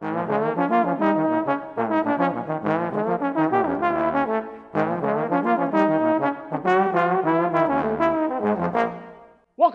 [0.00, 0.12] Welcome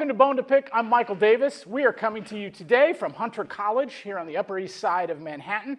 [0.08, 0.70] to Bone to Pick.
[0.72, 1.68] I'm Michael Davis.
[1.68, 5.10] We are coming to you today from Hunter College here on the Upper East Side
[5.10, 5.78] of Manhattan.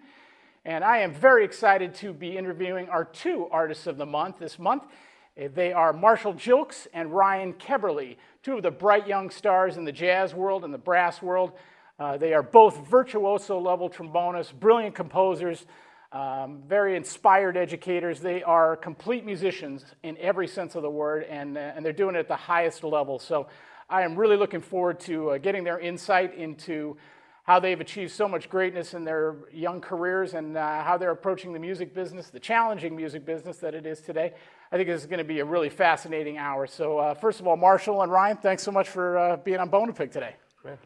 [0.67, 4.59] And I am very excited to be interviewing our two artists of the month this
[4.59, 4.83] month.
[5.39, 9.87] Eh, They are Marshall Gilkes and Ryan Keberle, two of the bright young stars in
[9.87, 11.53] the jazz world and the brass world.
[11.99, 15.65] Uh, they are both virtuoso level trombonists, brilliant composers,
[16.11, 18.21] um, very inspired educators.
[18.21, 22.17] They are complete musicians in every sense of the word, and, uh, and they're doing
[22.17, 23.19] it at the highest level.
[23.19, 23.49] So
[23.89, 26.97] I am really looking forward to uh, getting their insight into
[27.45, 31.53] how they've achieved so much greatness in their young careers and uh, how they're approaching
[31.53, 34.33] the music business, the challenging music business that it is today.
[34.73, 36.67] I think this is going to be a really fascinating hour.
[36.67, 39.93] So, uh, first of all, Marshall and Ryan, thanks so much for uh, being on
[39.93, 40.37] Pick today.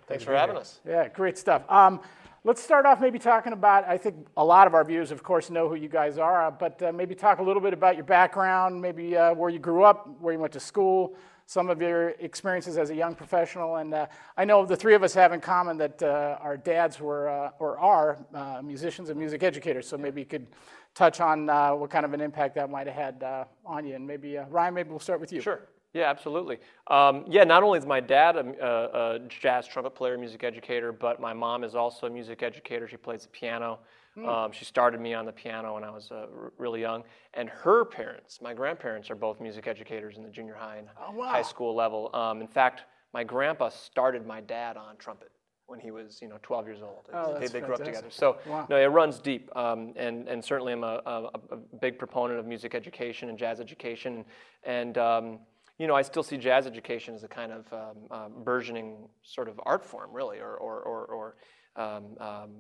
[0.07, 0.81] Thanks for having us.
[0.87, 1.63] Yeah, great stuff.
[1.69, 2.01] Um,
[2.45, 5.51] let's start off maybe talking about, I think a lot of our viewers, of course,
[5.51, 8.81] know who you guys are, but uh, maybe talk a little bit about your background,
[8.81, 11.15] maybe uh, where you grew up, where you went to school,
[11.47, 13.77] some of your experiences as a young professional.
[13.77, 17.01] And uh, I know the three of us have in common that uh, our dads
[17.01, 20.47] were uh, or are uh, musicians and music educators, so maybe you could
[20.95, 23.95] touch on uh, what kind of an impact that might have had uh, on you.
[23.95, 25.41] And maybe, uh, Ryan, maybe we'll start with you.
[25.41, 25.61] Sure.
[25.95, 26.59] Yeah, absolutely.
[26.89, 30.93] Um, yeah, not only is my dad a, a, a jazz trumpet player, music educator,
[30.93, 32.87] but my mom is also a music educator.
[32.87, 33.79] She plays the piano.
[34.27, 37.05] Um, she started me on the piano when I was uh, r- really young.
[37.35, 41.13] And her parents, my grandparents, are both music educators in the junior high and Oh,
[41.13, 41.29] wow.
[41.29, 42.11] high school level.
[42.13, 42.83] Um, in fact,
[43.15, 45.31] my grandpa started my dad on trumpet
[45.69, 47.09] when he was, you know, 12 years old.
[47.15, 48.09] Oh, they, they grew up together.
[48.11, 48.67] So, Wow.
[48.69, 49.55] no, it runs deep.
[49.57, 53.61] Um, and, and certainly I'm a, a, a big proponent of music education and jazz
[53.61, 54.25] education.
[54.65, 55.39] And, um,
[55.79, 59.49] you know, I still see jazz education as a kind of um, uh, burgeoning sort
[59.49, 61.37] of art form, really, or, or, or, or
[61.77, 62.51] um, um,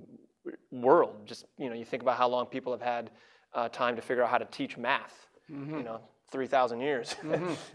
[0.71, 1.17] world.
[1.27, 3.11] Just, you know, you think about how long people have had
[3.55, 5.27] uh, time to figure out how to teach math,
[5.79, 7.17] you know, 3,000 years.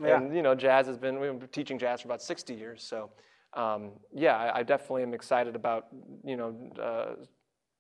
[0.02, 0.18] Yeah.
[0.18, 2.84] and, you know, jazz has been, we've been teaching jazz for about 60 years.
[2.84, 3.10] So,
[3.54, 5.88] um, yeah, I, I definitely am excited about,
[6.24, 7.26] you know, uh,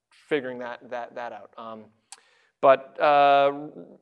[0.09, 1.51] figuring that, that, that out.
[2.63, 3.51] But uh,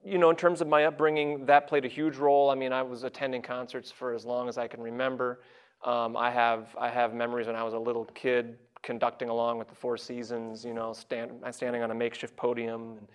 [0.06, 2.52] you know, in terms of my upbringing, that played a huge role.
[2.52, 5.42] I mean, I was attending concerts for as long as I can remember.
[5.84, 9.68] Um, I have I have memories when I was a little kid conducting along with
[9.68, 10.64] the Four Seasons.
[10.64, 13.08] You know, stand, standing on a makeshift podium, and,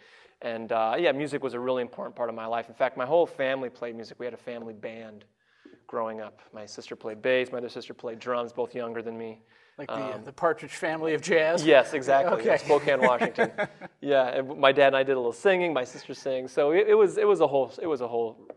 [0.42, 2.68] and uh, yeah, music was a really important part of my life.
[2.68, 4.18] In fact, my whole family played music.
[4.18, 5.26] We had a family band
[5.86, 6.40] growing up.
[6.52, 7.52] My sister played bass.
[7.52, 9.42] My other sister played drums, both younger than me.
[9.78, 11.64] Like the, the Partridge Family of Jazz.
[11.64, 12.40] Yes, exactly.
[12.40, 12.56] Okay.
[12.56, 13.50] Spokane, Washington.
[14.00, 15.74] yeah, and my dad and I did a little singing.
[15.74, 16.48] My sister sang.
[16.48, 18.48] So it, it was it was a whole it was a whole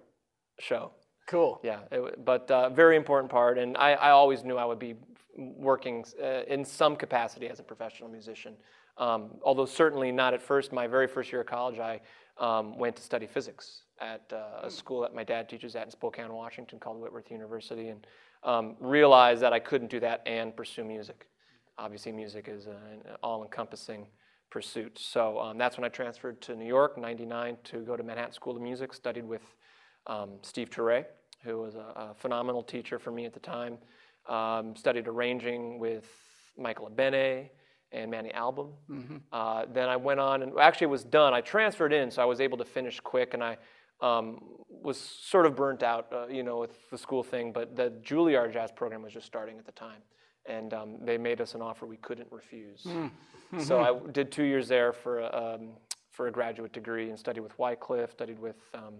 [0.59, 0.91] show.
[1.27, 1.59] Cool.
[1.61, 3.57] Yeah, it, but uh, very important part.
[3.57, 4.95] And I, I always knew I would be
[5.37, 8.55] working uh, in some capacity as a professional musician.
[8.97, 10.71] Um, although certainly not at first.
[10.73, 12.01] My very first year of college, I
[12.37, 15.91] um, went to study physics at uh, a school that my dad teaches at in
[15.91, 18.05] Spokane, Washington, called Whitworth University, and
[18.43, 21.27] um, realized that I couldn't do that and pursue music.
[21.77, 24.07] Obviously, music is an all-encompassing
[24.49, 24.97] pursuit.
[24.99, 28.55] So um, that's when I transferred to New York, '99, to go to Manhattan School
[28.55, 28.93] of Music.
[28.93, 29.43] Studied with
[30.07, 31.05] um, Steve Turre,
[31.43, 33.77] who was a, a phenomenal teacher for me at the time.
[34.27, 36.05] Um, studied arranging with
[36.57, 37.49] Michael Abene
[37.91, 38.73] and Manny Albam.
[39.31, 41.33] Uh, then I went on and actually it was done.
[41.33, 43.57] I transferred in, so I was able to finish quick, and I
[44.01, 44.39] um,
[44.69, 47.51] was sort of burnt out, uh, you know, with the school thing.
[47.51, 50.01] But the Juilliard jazz program was just starting at the time,
[50.45, 52.85] and um, they made us an offer we couldn't refuse.
[53.59, 55.69] So I did two years there for a, um,
[56.11, 58.93] for a graduate degree and studied with Wycliffe, studied with um,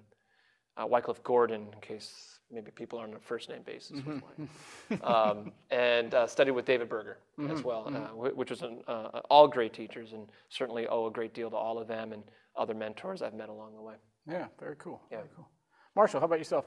[0.76, 5.04] uh, Wycliffe Gordon, in case maybe people are on a first name basis with Wycliffe,
[5.04, 7.20] um, and uh, studied with David Berger
[7.52, 11.12] as well, uh, wh- which was an, uh, all great teachers and certainly owe a
[11.12, 12.24] great deal to all of them and
[12.56, 13.96] other mentors I've met along the way.
[14.30, 15.02] Yeah, very cool.
[15.12, 15.18] Yeah.
[15.18, 15.48] Very cool.
[15.96, 16.66] Marshall, how about yourself?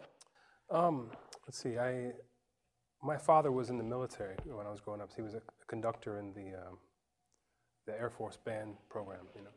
[0.71, 1.11] Um,
[1.47, 1.79] let's see.
[1.79, 2.13] I
[3.03, 5.11] my father was in the military when I was growing up.
[5.15, 6.79] He was a conductor in the um,
[7.87, 9.27] the Air Force band program.
[9.37, 9.51] You know,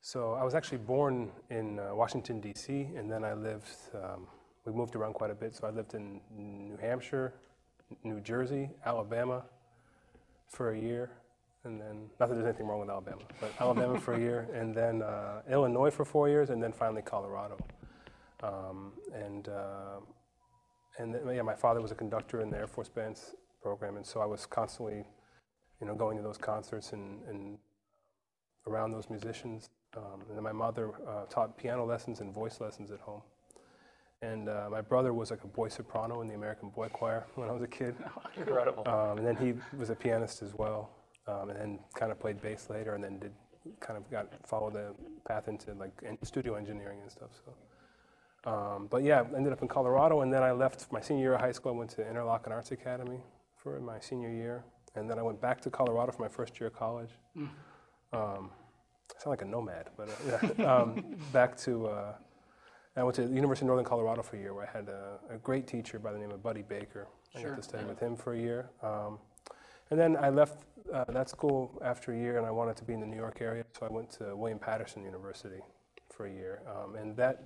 [0.00, 2.88] so I was actually born in uh, Washington D.C.
[2.96, 3.70] and then I lived.
[3.94, 4.26] Um,
[4.64, 5.54] we moved around quite a bit.
[5.54, 7.34] So I lived in New Hampshire,
[8.02, 9.44] New Jersey, Alabama
[10.48, 11.10] for a year,
[11.66, 14.74] and then not that there's anything wrong with Alabama, but Alabama for a year, and
[14.74, 17.58] then uh, Illinois for four years, and then finally Colorado.
[18.42, 20.00] Um, and uh,
[20.98, 24.06] and then, yeah, my father was a conductor in the Air Force Band's program, and
[24.06, 25.04] so I was constantly,
[25.80, 27.58] you know, going to those concerts and, and
[28.66, 29.68] around those musicians.
[29.96, 33.22] Um, and then my mother uh, taught piano lessons and voice lessons at home.
[34.22, 37.48] And uh, my brother was like a boy soprano in the American Boy Choir when
[37.48, 37.94] I was a kid.
[38.36, 38.88] Incredible.
[38.88, 40.90] Um, and then he was a pianist as well,
[41.26, 43.32] um, and then kind of played bass later, and then did
[43.80, 44.94] kind of got followed the
[45.26, 45.90] path into like
[46.22, 47.30] studio engineering and stuff.
[47.44, 51.34] So, um, but yeah, ended up in Colorado, and then I left my senior year
[51.34, 51.72] of high school.
[51.72, 53.20] I went to Interlochen Arts Academy
[53.56, 54.64] for my senior year,
[54.94, 57.10] and then I went back to Colorado for my first year of college.
[58.12, 58.50] Um,
[59.18, 61.86] I sound like a nomad, but uh, yeah, um, back to.
[61.88, 62.14] Uh,
[62.98, 65.18] I went to the University of Northern Colorado for a year, where I had a,
[65.34, 67.08] a great teacher by the name of Buddy Baker.
[67.34, 67.50] I Sure.
[67.50, 68.70] got to study with him for a year.
[68.82, 69.18] Um,
[69.90, 72.92] and then I left uh, that school after a year, and I wanted to be
[72.92, 75.60] in the New York area, so I went to William Paterson University
[76.10, 76.62] for a year.
[76.68, 77.44] Um, and that,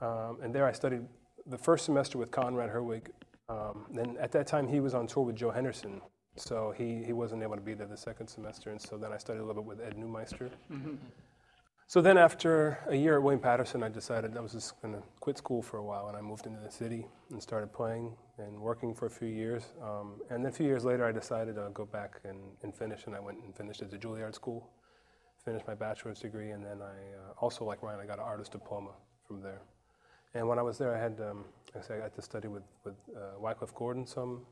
[0.00, 1.02] um, and there I studied
[1.46, 3.08] the first semester with Conrad Herwig.
[3.48, 6.00] Um, then at that time he was on tour with Joe Henderson,
[6.36, 9.18] so he, he wasn't able to be there the second semester, and so then I
[9.18, 10.50] studied a little bit with Ed Neumeister.
[11.90, 15.02] So then, after a year at William Paterson, I decided I was just going to
[15.18, 18.60] quit school for a while, and I moved into the city and started playing and
[18.60, 19.64] working for a few years.
[19.82, 23.06] Um, and then a few years later, I decided to go back and, and finish,
[23.06, 24.70] and I went and finished at the Juilliard School,
[25.44, 28.52] finished my bachelor's degree, and then I uh, also, like Ryan, I got an artist
[28.52, 28.92] diploma
[29.26, 29.62] from there.
[30.34, 31.44] And when I was there, I had, um,
[31.76, 34.42] I said, I got to study with, with uh, Wycliffe Gordon some,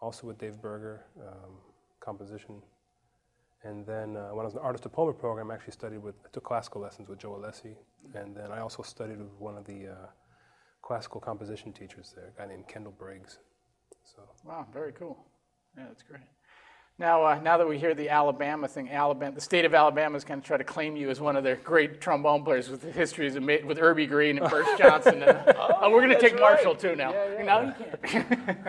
[0.00, 1.54] also with Dave Berger, um,
[1.98, 2.62] composition.
[3.64, 6.14] And then uh, when I was in the artist diploma program, I actually studied with,
[6.24, 7.74] I took classical lessons with Joe Alessi.
[8.14, 10.06] And then I also studied with one of the uh,
[10.82, 13.38] classical composition teachers there, a guy named Kendall Briggs.
[14.04, 15.26] So Wow, very cool.
[15.76, 16.22] Yeah, that's great.
[17.00, 20.24] Now, uh, now that we hear the Alabama thing, Alabama, the state of Alabama is
[20.24, 22.90] going to try to claim you as one of their great trombone players with the
[22.90, 25.22] histories of, with Urbie Green and Birch Johnson.
[25.22, 26.54] And, uh, oh, we're going to take right.
[26.54, 27.12] Marshall too now.
[27.12, 27.42] Yeah, yeah.
[27.44, 28.64] Now you can't.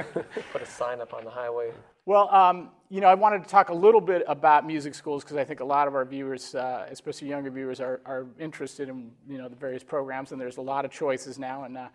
[0.51, 1.71] Put a sign up on the highway.
[2.05, 5.37] Well, um, you know, I wanted to talk a little bit about music schools because
[5.37, 9.09] I think a lot of our viewers, uh, especially younger viewers, are, are interested in
[9.27, 11.63] you know the various programs, and there's a lot of choices now.
[11.63, 11.87] And uh,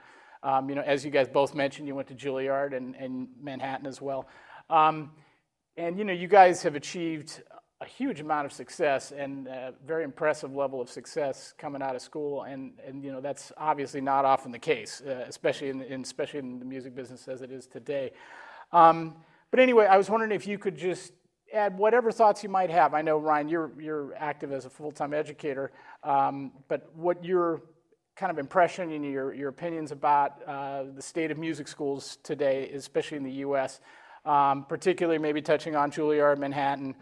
[0.42, 3.86] um, you know, as you guys both mentioned, you went to Juilliard and, and Manhattan
[3.86, 4.26] as well.
[4.68, 5.10] Um,
[5.76, 7.42] and you know, you guys have achieved
[7.80, 12.00] a huge amount of success and a very impressive level of success coming out of
[12.00, 16.02] school, and, and you know that's obviously not often the case, uh, especially in, in
[16.02, 18.12] especially in the music business as it is today.
[18.72, 19.16] Um,
[19.50, 21.12] but anyway, I was wondering if you could just
[21.52, 22.94] add whatever thoughts you might have.
[22.94, 25.72] I know Ryan, you're you're active as a full-time educator,
[26.04, 27.62] um, but what your
[28.16, 32.70] kind of impression and your your opinions about uh, the state of music schools today,
[32.70, 33.80] especially in the U.S.,
[34.24, 36.94] um, particularly maybe touching on Juilliard, Manhattan,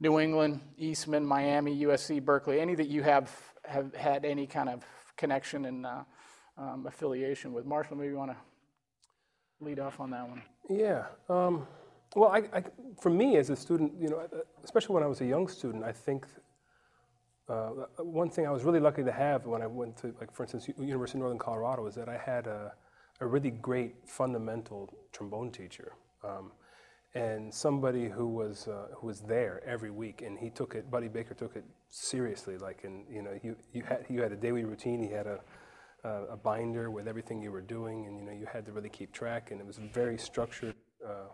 [0.00, 3.30] New England, Eastman, Miami, USC, Berklee, any that you have
[3.64, 4.84] have had any kind of
[5.16, 6.02] connection and uh,
[6.58, 7.64] um, affiliation with.
[7.64, 8.36] Marshall, maybe you want to
[9.64, 10.42] lead off on that one.
[10.68, 11.04] Yeah.
[11.28, 11.66] Um,
[12.14, 12.64] well, I, I,
[13.00, 14.28] for me as a student, you know,
[14.64, 16.26] especially when I was a young student, I think
[17.48, 20.42] uh, one thing I was really lucky to have when I went to, like, for
[20.42, 22.72] instance, University of Northern Colorado, is that I had a,
[23.20, 25.92] a really great fundamental trombone teacher.
[26.22, 26.52] Um,
[27.14, 30.90] and somebody who was uh, who was there every week, and he took it.
[30.90, 32.56] Buddy Baker took it seriously.
[32.56, 35.02] Like, and you know, you you had you had a daily routine.
[35.02, 35.40] He had a
[36.04, 38.88] uh, a binder with everything you were doing, and you know, you had to really
[38.88, 39.50] keep track.
[39.50, 40.74] And it was a very structured
[41.06, 41.28] uh,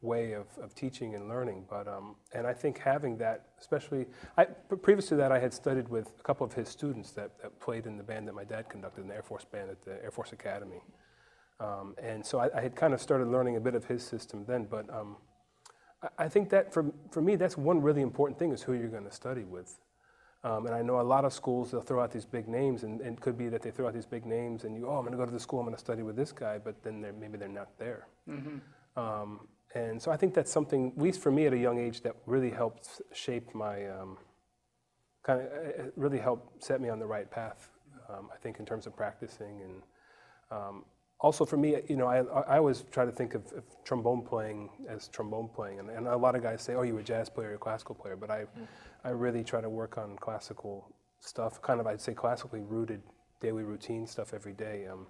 [0.00, 1.64] way of, of teaching and learning.
[1.68, 4.06] But um, and I think having that, especially,
[4.36, 7.32] I p- previous to that, I had studied with a couple of his students that,
[7.42, 9.82] that played in the band that my dad conducted in the Air Force Band at
[9.82, 10.80] the Air Force Academy.
[11.60, 14.44] Um, and so I, I had kind of started learning a bit of his system
[14.46, 15.16] then, but um,
[16.02, 18.88] I, I think that for, for me, that's one really important thing is who you're
[18.88, 19.78] going to study with.
[20.44, 23.00] Um, and I know a lot of schools, they'll throw out these big names, and,
[23.00, 25.00] and it could be that they throw out these big names, and you, oh, I'm
[25.00, 27.00] going to go to the school, I'm going to study with this guy, but then
[27.00, 28.06] they're, maybe they're not there.
[28.96, 32.02] Um, and so I think that's something, at least for me at a young age,
[32.02, 34.16] that really helped shape my, um,
[35.24, 35.48] kind of,
[35.96, 37.68] really helped set me on the right path,
[38.08, 39.60] um, I think, in terms of practicing.
[39.60, 39.82] And
[40.50, 40.84] um,
[41.20, 44.70] also for me, you know, I, I always try to think of, of trombone playing
[44.88, 45.80] as trombone playing.
[45.80, 47.94] And, and a lot of guys say, oh, you're a jazz player, you're a classical
[47.94, 48.16] player.
[48.16, 48.44] But I,
[49.04, 53.02] I really try to work on classical stuff, kind of, I'd say, classically rooted
[53.40, 54.86] daily routine stuff every day.
[54.86, 55.06] Um,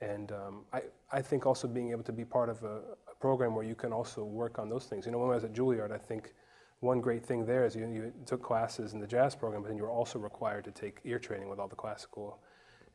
[0.00, 0.82] and um, I,
[1.12, 2.78] I think also being able to be part of a,
[3.10, 5.06] a program where you can also work on those things.
[5.06, 6.32] You know, when I was at Juilliard, I think
[6.80, 9.76] one great thing there is you, you took classes in the jazz program, but then
[9.76, 12.40] you were also required to take ear training with all the classical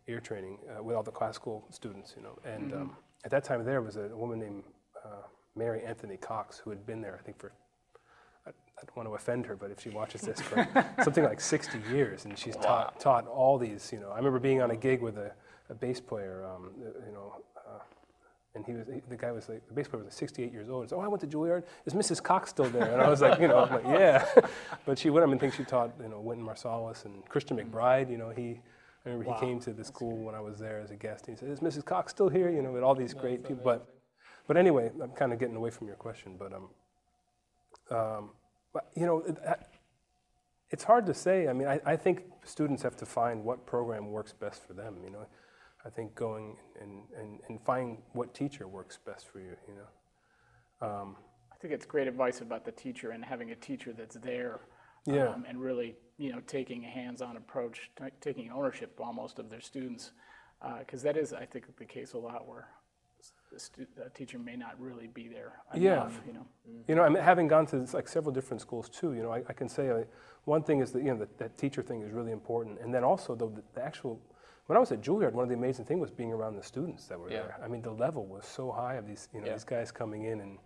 [0.07, 2.37] ear training, uh, with all the classical students, you know.
[2.45, 4.63] And um, at that time there was a, woman named
[5.03, 5.23] uh,
[5.55, 7.51] Mary Anthony Cox who had been there, I think, for
[8.45, 10.67] I, I don't want to offend her, but if she watches this, for
[11.03, 14.11] something like 60 years, and she's taught, taught all these, you know.
[14.11, 15.31] I remember being on a gig with a,
[15.69, 17.79] a bass player, um, you know, uh,
[18.55, 20.69] and he was, he, the guy was like, the bass player was like 68 years
[20.69, 20.85] old.
[20.85, 21.63] He said, oh, I went to Juilliard.
[21.85, 22.23] Is Mrs.
[22.23, 22.93] Cox still there?
[22.93, 24.25] And I was like, you know, I'm like, yeah.
[24.85, 28.09] but she went up and think she taught, you know, Wynton Marsalis and Christian McBride,
[28.09, 28.61] you know, he,
[29.05, 29.39] I remember Wow.
[29.39, 31.27] he came to the school when I was there as a guest.
[31.27, 31.85] And he said, is Mrs.
[31.85, 32.49] Cox still here?
[32.49, 33.63] You know, with all these great people.
[33.63, 33.87] But,
[34.47, 36.69] but anyway, I'm kind of getting away from your question, but, um,
[37.95, 38.29] um,
[38.73, 39.37] but you know, it,
[40.71, 41.47] it's hard to say.
[41.47, 44.97] I mean, I, I think students have to find what program works best for them.
[45.03, 45.25] You know,
[45.85, 49.55] I think going and, and, and find what teacher works best for you.
[49.67, 50.87] You know.
[50.87, 51.15] Um,
[51.53, 54.61] I think it's great advice about the teacher and having a teacher that's there.
[55.05, 55.27] Yeah.
[55.29, 59.61] Um, and really, you know, taking a hands-on approach, t- taking ownership almost of their
[59.61, 60.11] students,
[60.79, 62.67] because that is, I think, the case a lot where
[63.51, 66.09] the, stu- the teacher may not really be there Yeah.
[66.27, 66.45] You know.
[66.87, 69.43] You know, I mean, having gone to like several different schools too, you know, I,
[69.47, 70.03] I can say uh,
[70.45, 73.03] one thing is that you know that, that teacher thing is really important, and then
[73.03, 74.19] also though the, the actual.
[74.67, 77.05] When I was at Juilliard, one of the amazing things was being around the students
[77.05, 77.43] that were Yeah.
[77.43, 77.59] there.
[77.63, 79.53] I mean, the level was so high of these, you know, Yeah.
[79.53, 80.57] these guys coming in and,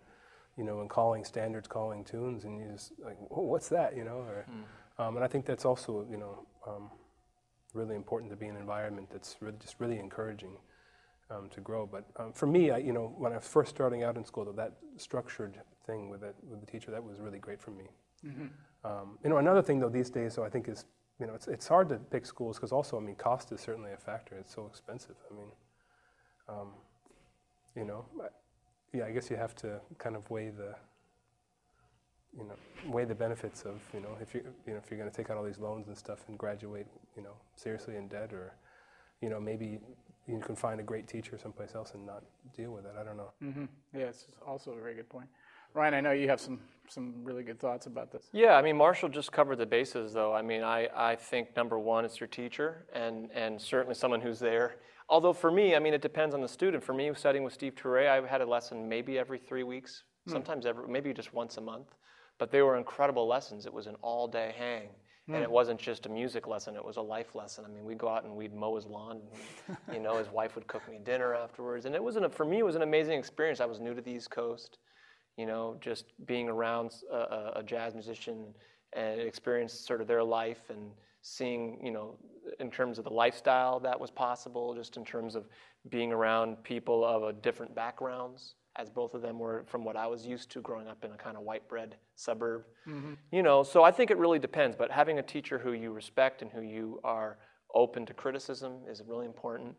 [0.60, 4.04] you know, and calling standards, calling tunes, and you just like, oh, what's that, you
[4.04, 4.18] know?
[4.30, 4.44] Or,
[4.98, 6.90] um, and I think that's also, you know, um,
[7.72, 10.54] really important to be in an environment that's really, just really encouraging
[11.30, 11.86] um, to grow.
[11.86, 14.44] But um, for me, I, you know, when I was first starting out in school,
[14.44, 17.86] that, that structured thing with it, with the teacher, that was really great for me.
[18.84, 20.84] Um, you know, another thing though these days, though, I think is,
[21.18, 23.92] you know, it's, it's hard to pick schools because also, I mean, cost is certainly
[23.92, 24.36] a factor.
[24.36, 25.16] It's so expensive.
[25.30, 25.50] I mean,
[26.50, 26.68] um,
[27.74, 28.28] you know, I,
[28.92, 30.74] yeah, I guess you have to kind of weigh the,
[32.36, 32.54] you know,
[32.92, 35.30] weigh the benefits of, you know, if you, you know, if you're going to take
[35.30, 38.54] out all these loans and stuff and graduate, you know, seriously in debt, or,
[39.20, 39.78] you know, maybe
[40.26, 42.22] you can find a great teacher someplace else and not
[42.56, 42.92] deal with it.
[43.00, 43.30] I don't know.
[43.40, 45.28] hmm Yeah, it's also a very good point.
[45.72, 48.24] Ryan, I know you have some some really good thoughts about this.
[48.32, 50.34] Yeah, I mean, Marshall just covered the bases, though.
[50.34, 54.40] I mean, I, I think number one, it's your teacher, and, and certainly someone who's
[54.40, 54.74] there.
[55.10, 56.82] Although for me, I mean, it depends on the student.
[56.82, 60.32] For me, studying with Steve Turre, I had a lesson maybe every three weeks, hmm.
[60.32, 61.88] sometimes every, maybe just once a month.
[62.38, 63.66] But they were incredible lessons.
[63.66, 64.88] It was an all-day hang,
[65.26, 65.42] and hmm.
[65.42, 67.64] it wasn't just a music lesson; it was a life lesson.
[67.66, 69.20] I mean, we'd go out and we'd mow his lawn.
[69.68, 72.46] And, you know, his wife would cook me dinner afterwards, and it was an, for
[72.46, 73.60] me, it was an amazing experience.
[73.60, 74.78] I was new to the East Coast
[75.40, 78.52] you know, just being around a, a- a jazz musician
[78.92, 80.90] and experience sort of their life and
[81.22, 82.18] seeing, you know,
[82.58, 85.46] in terms of the lifestyle that was possible, just in terms of
[85.88, 90.06] being around people of a different backgrounds, as both of them were from what I
[90.06, 92.64] was used to growing up in a kind of white bread suburb.
[93.32, 96.42] You know, so I think it really depends, but having a teacher who you respect
[96.42, 97.38] and who you are
[97.74, 99.74] open to criticism is really important.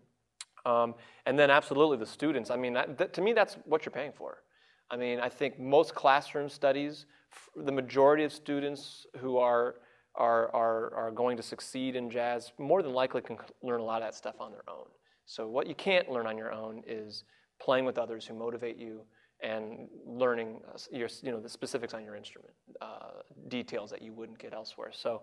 [0.65, 0.93] Um,
[1.25, 2.51] and then absolutely the students.
[2.51, 4.43] I mean, that, that, to me, that's what you're paying for.
[4.91, 9.75] I mean, I think most classroom studies, f- the majority of students who are,
[10.15, 14.01] are, are, are going to succeed in jazz more than likely can learn a lot
[14.01, 14.85] of that stuff on their own.
[15.25, 17.23] So what you can't learn on your own is
[17.61, 19.01] playing with others who motivate you
[19.41, 24.13] and learning uh, your, you know, the specifics on your instrument, uh, details that you
[24.13, 24.91] wouldn't get elsewhere.
[24.91, 25.21] So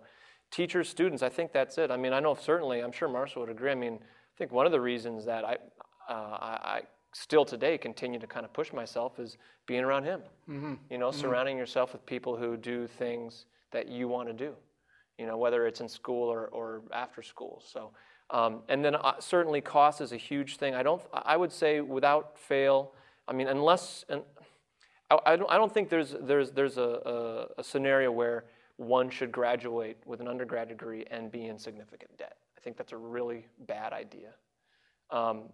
[0.51, 1.91] teachers, students, I think that's it.
[1.91, 3.71] I mean, I know certainly, I'm sure Marshall would agree.
[3.71, 5.57] I mean, I think one of the reasons that I,
[6.09, 6.81] uh, I, I
[7.13, 10.21] still today continue to kind of push myself is being around him.
[10.89, 14.55] You know, surrounding yourself with people who do things that you want to do.
[15.19, 17.61] You know, whether it's in school or, or after school.
[17.65, 17.91] So,
[18.29, 20.73] um, and then uh, certainly cost is a huge thing.
[20.73, 21.01] I don't.
[21.13, 22.93] I would say without fail.
[23.27, 24.21] I mean, unless and
[25.11, 25.51] I, I don't.
[25.51, 28.45] I don't think there's there's there's a, a, a scenario where
[28.77, 32.37] one should graduate with an undergrad degree and be in significant debt.
[32.57, 34.29] I think that's a really bad idea.
[35.11, 35.49] Um,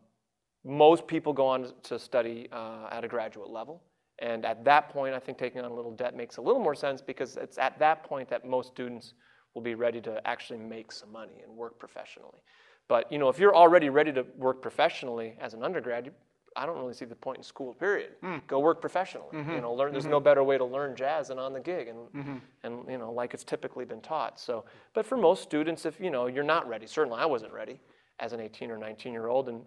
[0.63, 3.81] most people go on to study uh, at a graduate level.
[4.19, 6.75] And at that point, I think taking on a little debt makes a little more
[6.75, 9.13] sense because it's at that point that most students
[9.55, 12.43] will be ready to actually make some money and work professionally.
[12.87, 16.11] But you know, if you're already ready to work professionally as an undergrad, you,
[16.55, 17.73] I don't really see the point in school.
[17.73, 18.11] Period.
[18.23, 18.45] Mm.
[18.47, 19.29] Go work professionally.
[19.33, 19.51] Mm-hmm.
[19.51, 19.91] You know, learn.
[19.91, 20.11] There's mm-hmm.
[20.11, 22.35] no better way to learn jazz than on the gig, and mm-hmm.
[22.63, 24.39] and you know, like it's typically been taught.
[24.39, 27.79] So, but for most students, if you know you're not ready, certainly I wasn't ready
[28.19, 29.61] as an 18 or 19 year old, and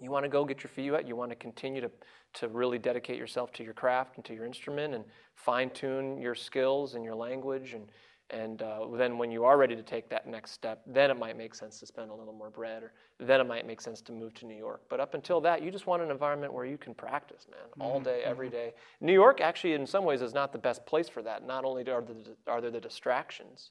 [0.00, 1.08] you want to go get your feet wet.
[1.08, 1.90] You want to continue to,
[2.34, 6.34] to really dedicate yourself to your craft and to your instrument and fine tune your
[6.34, 7.74] skills and your language.
[7.74, 7.88] And,
[8.30, 11.36] and uh, then when you are ready to take that next step, then it might
[11.36, 14.12] make sense to spend a little more bread, or then it might make sense to
[14.12, 14.82] move to New York.
[14.88, 18.00] But up until that, you just want an environment where you can practice, man, all
[18.00, 18.72] day, every day.
[19.00, 21.46] New York, actually, in some ways, is not the best place for that.
[21.46, 23.70] Not only are, the, are there the distractions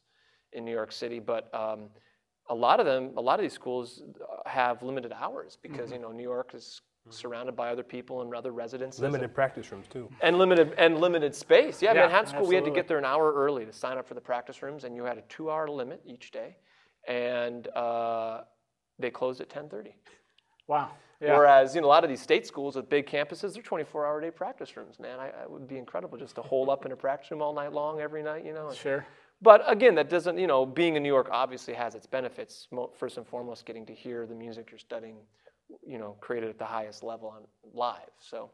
[0.53, 1.89] in New York City, but um,
[2.49, 5.99] a lot of them, a lot of these schools uh, have limited hours because you
[5.99, 6.81] know New York is
[7.13, 9.01] surrounded by other people and other residences.
[9.01, 10.09] Limited practice rooms too.
[10.21, 11.81] and limited and limited space.
[11.81, 14.07] Yeah, Yeah, Manhattan School, we had to get there an hour early to sign up
[14.07, 16.57] for the practice rooms, and you had a two-hour limit each day,
[17.07, 18.41] and uh,
[18.97, 19.93] they closed at 10:30.
[20.67, 20.91] Wow.
[21.21, 21.35] Yeah.
[21.37, 24.31] Whereas you know a lot of these state schools with big campuses, they're 24-hour day
[24.31, 24.99] practice rooms.
[24.99, 27.53] Man, I, I would be incredible just to hold up in a practice room all
[27.53, 28.45] night long every night.
[28.45, 28.67] You know.
[28.69, 29.05] and- Sure.
[29.41, 32.67] but again, that doesn't, you know, being in New York obviously has its benefits.
[32.97, 35.17] First and foremost, getting to hear the music you're studying,
[35.85, 38.09] you know, created at the highest level on live.
[38.19, 38.51] So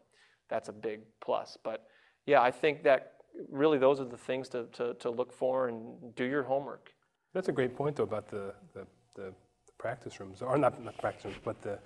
[0.50, 1.58] that's a big plus.
[1.64, 1.88] But
[2.26, 3.14] yeah, I think that
[3.50, 6.92] really, those are the things to, to, to look for and do your homework.
[7.34, 9.34] That's a great point, though, about the, the, the,
[9.78, 11.78] practice rooms, or not, not practice rooms, but the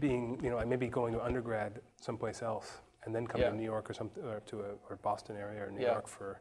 [0.00, 3.50] being, you know, maybe going to undergrad someplace else and then coming Yeah.
[3.52, 5.92] to New York or something, or to a, or Boston area or New Yeah.
[5.92, 6.40] York for,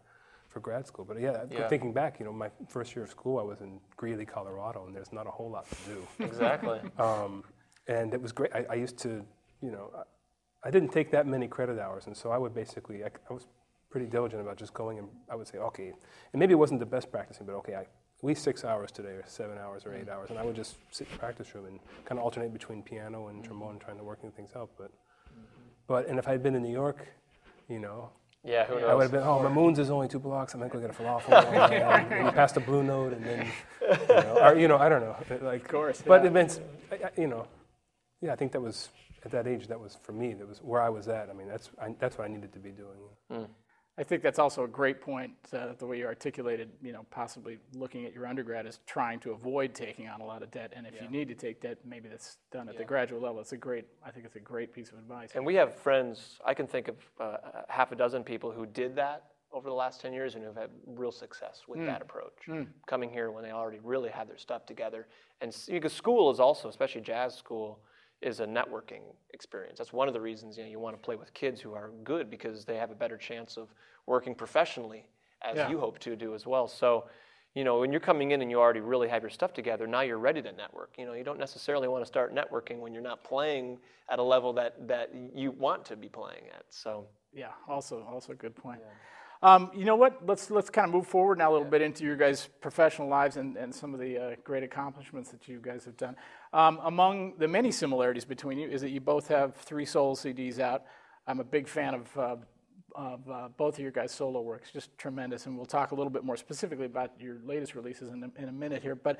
[0.49, 1.05] for grad school.
[1.05, 1.67] But yeah, Yeah.
[1.69, 4.95] thinking back, you know, my first year of school, I was in Greeley, Colorado, and
[4.95, 6.07] there's not a whole lot to do.
[6.25, 6.79] Exactly.
[6.97, 7.43] um,
[7.87, 8.51] and it was great.
[8.53, 9.23] I, I used to,
[9.61, 13.03] you know, I, I didn't take that many credit hours, and so I would basically,
[13.03, 13.47] I, I was
[13.89, 15.93] pretty diligent about just going and I would say, okay,
[16.33, 19.09] and maybe it wasn't the best practicing, but okay, I, at least six hours today,
[19.09, 20.13] or seven hours, or eight mm.
[20.13, 22.81] hours, and I would just sit in the practice room and kind of alternate between
[22.81, 23.47] piano and mm-hmm.
[23.47, 24.71] trombone, trying to working things out.
[24.77, 25.41] But, mm-hmm.
[25.87, 27.07] but and if I had been in New York,
[27.69, 28.09] you know,
[28.43, 28.89] yeah, who knows?
[28.89, 30.53] I would have been, oh, my Mamoun's is only two blocks.
[30.53, 31.31] I'm gonna go get a falafel.
[31.53, 33.47] and, and you pass the blue note, and then,
[33.81, 35.15] you know, or, you know I don't know.
[35.41, 36.27] Like, of course, But yeah.
[36.27, 36.59] it meant,
[36.91, 37.45] I- I- you know,
[38.21, 38.89] yeah, I think that was
[39.23, 39.67] at that age.
[39.67, 40.33] That was for me.
[40.33, 41.29] That was where I was at.
[41.29, 42.97] I mean, that's I, that's what I needed to be doing.
[43.99, 47.57] I think that's also a great point, uh, the way you articulated, you know, possibly
[47.73, 50.71] looking at your undergrad as trying to avoid taking on a lot of debt.
[50.75, 53.41] And if you need to take debt, maybe that's done at the graduate level.
[53.41, 55.31] It's a great, I think it's a great piece of advice.
[55.33, 57.37] And we have friends, I can think of uh,
[57.69, 60.69] half a dozen people who did that over the last 10 years and who've had
[60.85, 62.33] real success with that approach.
[62.85, 65.07] Coming here when they already really had their stuff together.
[65.41, 67.79] And because school is also, especially jazz school,
[68.21, 69.01] is a networking
[69.33, 69.77] experience.
[69.77, 71.91] That's one of the reasons you, know, you want to play with kids who are
[72.03, 73.69] good because they have a better chance of
[74.05, 75.07] working professionally
[75.43, 75.69] as Yeah.
[75.69, 76.67] you hope to do as well.
[76.67, 77.07] So,
[77.53, 80.01] you know, when you're coming in and you already really have your stuff together, now
[80.01, 80.95] you're ready to network.
[80.97, 83.77] You know, you don't necessarily want to start networking when you're not playing
[84.09, 86.65] at a level that, that you want to be playing at.
[86.69, 88.81] So, Yeah, also also a good point.
[89.43, 90.25] Um, you know what?
[90.25, 93.37] Let's let's kind of move forward now a little bit into your guys' professional lives
[93.37, 96.15] and, and some of the uh, great accomplishments that you guys have done.
[96.53, 100.59] Um, among the many similarities between you is that you both have three solo CDs
[100.59, 100.83] out.
[101.27, 102.17] I'm a big fan of.
[102.17, 102.35] Uh,
[102.95, 106.09] of uh, both of your guys' solo works, just tremendous, and we'll talk a little
[106.09, 108.95] bit more specifically about your latest releases in a, in a minute here.
[108.95, 109.19] But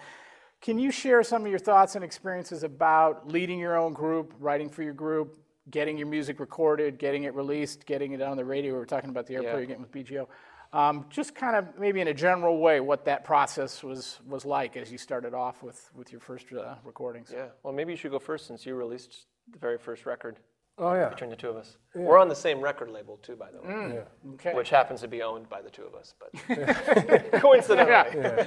[0.61, 4.67] can you share some of your thoughts and experiences about leading your own group, writing
[4.67, 5.37] for your group,
[5.71, 8.73] getting your music recorded, getting it released, getting it on the radio?
[8.73, 9.57] We were talking about the airplay Yeah.
[9.57, 10.27] you're getting with BGO.
[10.73, 14.75] Um, just kind of maybe in a general way, what that process was was like
[14.75, 17.31] as you started off with with your first uh, recordings.
[17.33, 17.47] yeah.
[17.63, 20.39] Well, maybe you should go first since you released the very first record
[20.79, 21.77] Oh yeah, between the two of us.
[21.95, 24.31] We're on the same record label, too, by the way, yeah.
[24.33, 24.53] Okay.
[24.53, 26.29] which happens to be owned by the two of us, but
[27.41, 28.21] coincidentally.
[28.21, 28.45] yeah.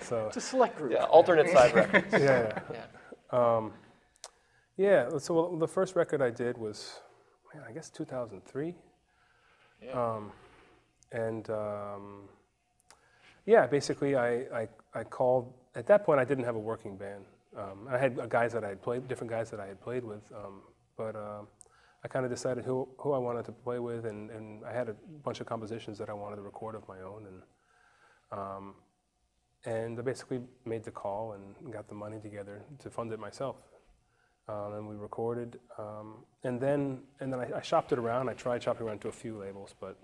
[0.00, 0.92] So It's a select group.
[0.92, 2.06] Yeah, alternate side records.
[2.12, 2.84] yeah, Yeah.
[3.30, 3.72] Um,
[4.78, 5.18] yeah.
[5.18, 7.00] So well, the first record I did was,
[7.52, 8.74] man, I guess 2003.
[9.84, 9.92] Yeah.
[9.92, 10.32] Um,
[11.12, 12.28] and um,
[13.44, 15.52] yeah, basically, I, I, I called.
[15.74, 17.24] At that point, I didn't have a working band.
[17.56, 20.04] Um, I had uh, guys that I had played, different guys that I had played
[20.04, 20.62] with, um,
[20.96, 21.48] but um,
[22.04, 24.88] I kind of decided who, who I wanted to play with, and, and I had
[24.88, 28.74] a bunch of compositions that I wanted to record of my own, and um,
[29.64, 33.56] and I basically made the call and got the money together to fund it myself.
[34.48, 38.30] Um, and we recorded, um, and then and then I, I shopped it around.
[38.30, 39.98] I tried shopping around to a few labels, but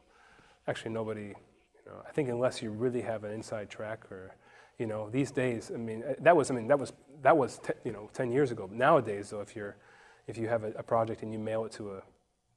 [0.69, 1.29] actually nobody.
[1.29, 4.37] You know, I think unless you really have an inside track, or
[4.79, 7.59] you know, these days, I mean, uh, that was I mean that was that was
[7.59, 8.69] te- you know ten years ago.
[8.71, 9.77] Nowadays, though, if you're
[10.27, 12.03] if you have a, a project and you mail it to a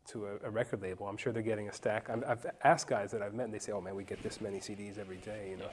[0.07, 2.09] to a, a record label, I'm sure they're getting a stack.
[2.09, 4.41] I'm, I've asked guys that I've met, and they say, "Oh man, we get this
[4.41, 5.69] many CDs every day," you know.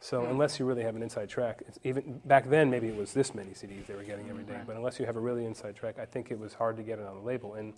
[0.00, 3.12] So unless you really have an inside track, it's even back then maybe it was
[3.12, 4.60] this many CDs they were getting every day.
[4.66, 6.98] But unless you have a really inside track, I think it was hard to get
[6.98, 7.54] it on the label.
[7.54, 7.74] And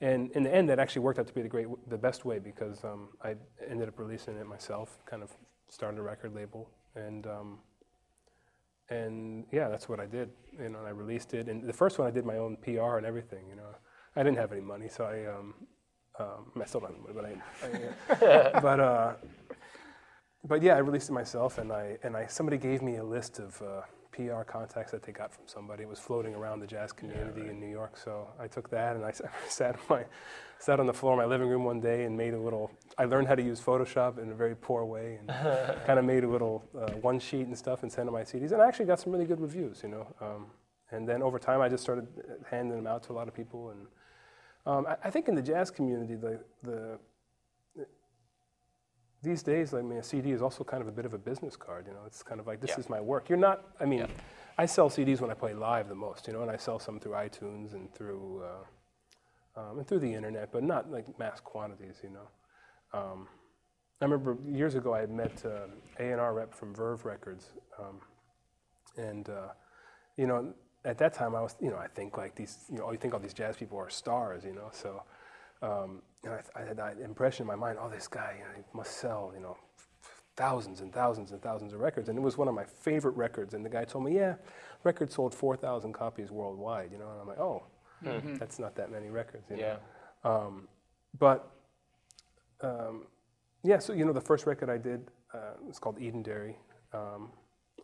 [0.00, 2.38] and in the end, that actually worked out to be the great, the best way
[2.38, 3.34] because um, I
[3.68, 5.30] ended up releasing it myself, kind of
[5.68, 7.58] started a record label, and um,
[8.90, 10.30] and yeah, that's what I did.
[10.52, 11.48] You know, and I released it.
[11.48, 13.44] And the first one, I did my own PR and everything.
[13.48, 13.74] You know,
[14.16, 15.54] I didn't have any money, so I um,
[16.18, 19.12] um, I still don't have money, but I, I but uh,
[20.44, 23.38] but yeah, I released it myself, and I and I somebody gave me a list
[23.38, 25.82] of uh, PR contacts that they got from somebody.
[25.82, 29.04] It was floating around the jazz community in New York, so I took that and
[29.10, 29.12] I
[29.48, 30.04] sat on my
[30.58, 32.70] sat on the floor of my living room one day and made a little.
[32.96, 35.28] I learned how to use Photoshop in a very poor way, and
[35.86, 38.52] kind of made a little uh, one sheet and stuff and sent them my CDs,
[38.52, 40.06] and I actually got some really good reviews, you know.
[40.20, 40.46] Um,
[40.90, 42.06] and then over time, I just started
[42.48, 43.86] handing them out to a lot of people, and
[44.66, 46.98] um, I, I think in the jazz community, the the
[49.22, 51.56] these days, I mean, a CD is also kind of a bit of a business
[51.56, 51.86] card.
[51.86, 52.80] You know, it's kind of like this Yeah.
[52.80, 53.28] is my work.
[53.28, 53.64] You're not.
[53.80, 54.06] I mean, Yeah.
[54.58, 56.26] I sell CDs when I play live the most.
[56.26, 60.12] You know, and I sell some through iTunes and through uh, um, and through the
[60.14, 62.00] internet, but not like mass quantities.
[62.02, 62.28] You know.
[62.98, 63.28] Um,
[64.00, 68.00] I remember years ago I had met uh, A&R rep from Verve Records, um,
[68.98, 69.48] and uh,
[70.16, 70.52] you know,
[70.86, 73.12] at that time I was, you know, I think like these, you know, you think
[73.12, 75.02] all these jazz people are stars, you know, so.
[75.62, 77.78] Um, know, I, I had that impression in my mind.
[77.80, 79.56] Oh, this guy, you know, he must sell, you know,
[80.36, 82.08] thousands and thousands and thousands of records.
[82.08, 83.54] And it was one of my favorite records.
[83.54, 84.34] And the guy told me, yeah,
[84.84, 86.92] record sold 4,000 copies worldwide.
[86.92, 87.64] You know, and I'm like, oh,
[88.38, 89.48] that's not that many records.
[89.50, 89.62] You know?
[89.62, 90.30] Yeah.
[90.30, 90.68] Um,
[91.18, 91.50] but
[92.60, 93.06] um,
[93.62, 96.56] yeah, so you know, the first record I did uh, was called Edenderry,
[96.92, 97.30] um,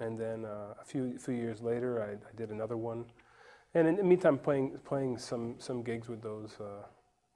[0.03, 3.05] and then uh, a few few years later, I, I did another one,
[3.75, 6.87] and in the meantime, playing playing some some gigs with those uh,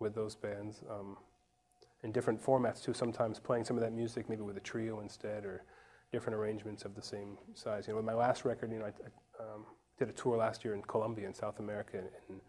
[0.00, 1.16] with those bands um,
[2.02, 2.92] in different formats too.
[2.92, 5.62] Sometimes playing some of that music maybe with a trio instead, or
[6.12, 7.86] different arrangements of the same size.
[7.86, 9.64] You know, with my last record, you know, I, I um,
[9.98, 11.98] did a tour last year in Colombia in South America,
[12.28, 12.40] and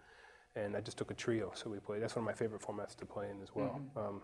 [0.55, 2.01] and I just took a trio, so we played.
[2.01, 3.79] That's one of my favorite formats to play in as well.
[3.95, 4.21] Um,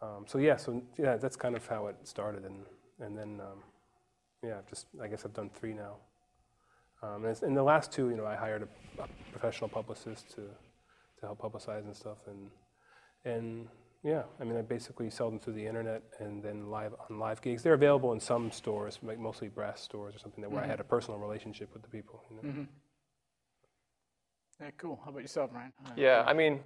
[0.00, 2.64] um, so yeah, so yeah, that's kind of how it started, and
[3.00, 3.62] and then um,
[4.44, 5.96] yeah, just I guess I've done three now.
[7.02, 10.30] Um, and it's- in the last two, you know, I hired a, a professional publicist
[10.36, 10.42] to
[11.20, 12.50] to help publicize and stuff, and
[13.24, 13.68] and
[14.02, 17.40] yeah, I mean, I basically sell them through the internet and then live on live
[17.40, 17.62] gigs.
[17.62, 20.80] They're available in some stores, like mostly brass stores or something, that where I had
[20.80, 22.22] a personal relationship with the people.
[22.30, 22.66] You know?
[24.60, 25.00] Yeah, cool.
[25.04, 25.72] How about yourself, Ryan?
[25.86, 26.60] Uh, Yeah, I mean,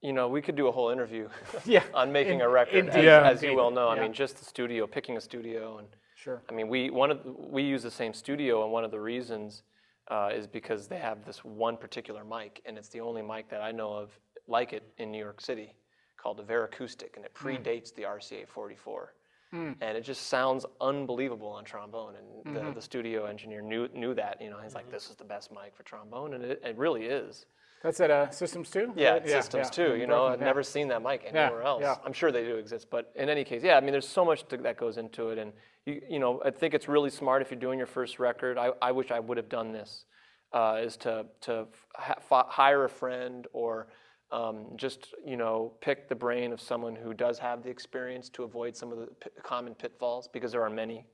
[0.00, 1.28] you know, we could do a whole interview
[1.64, 1.82] Yeah.
[1.92, 3.28] on making In- a record, indeed, as, Yeah.
[3.30, 3.88] as you well know.
[3.88, 5.88] I mean, just the studio, picking a studio, and
[6.24, 6.42] Sure.
[6.48, 9.62] I mean, we one of we use the same studio, and one of the reasons
[10.08, 13.60] uh, is because they have this one particular mic, and it's the only mic that
[13.60, 15.74] I know of like it in New York City,
[16.16, 17.48] called the Veracoustic, and it hmm.
[17.48, 19.12] predates the RCA 44.
[19.50, 19.72] Hmm.
[19.82, 22.72] And it just sounds unbelievable on trombone, and the, mm-hmm.
[22.72, 24.40] the studio engineer knew knew that.
[24.40, 24.94] You know, he's like, mm-hmm.
[24.94, 27.44] "This is the best mic for trombone," and it, it really is.
[27.84, 28.94] That's at uh, Systems 2?
[28.96, 29.84] Yeah, it's systems yeah.
[29.84, 29.92] too.
[29.92, 30.46] In You know, I've yeah.
[30.46, 31.82] never seen that mic anywhere else.
[31.82, 31.96] yeah.
[32.02, 33.76] I'm sure they do exist, but in any case, yeah.
[33.76, 35.52] I mean, there's so much to, that goes into it, and
[35.84, 38.56] you, you know, I think it's really smart if you're doing your first record.
[38.56, 40.06] I, I wish I would have done this,
[40.54, 43.88] uh, is to to ha- hire a friend or
[44.32, 48.44] um, just you know pick the brain of someone who does have the experience to
[48.44, 51.04] avoid some of the p- common pitfalls because there are many.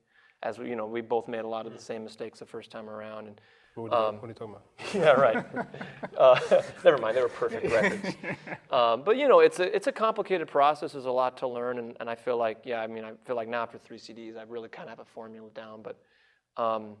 [0.41, 2.71] As we, you know, we both made a lot of the same mistakes the first
[2.71, 3.41] time around, and
[3.75, 4.65] What, are you, what are you talking about?
[4.93, 5.45] yeah, right.
[6.17, 6.39] uh,
[6.83, 8.15] never mind, they were perfect records.
[8.69, 10.91] Um, but you know, it's a it's a complicated process.
[10.91, 13.35] There's a lot to learn, and, and I feel like yeah, I mean, I feel
[13.35, 15.81] like now after three CDs, I really kind of have a formula down.
[15.81, 15.97] But
[16.61, 16.95] um,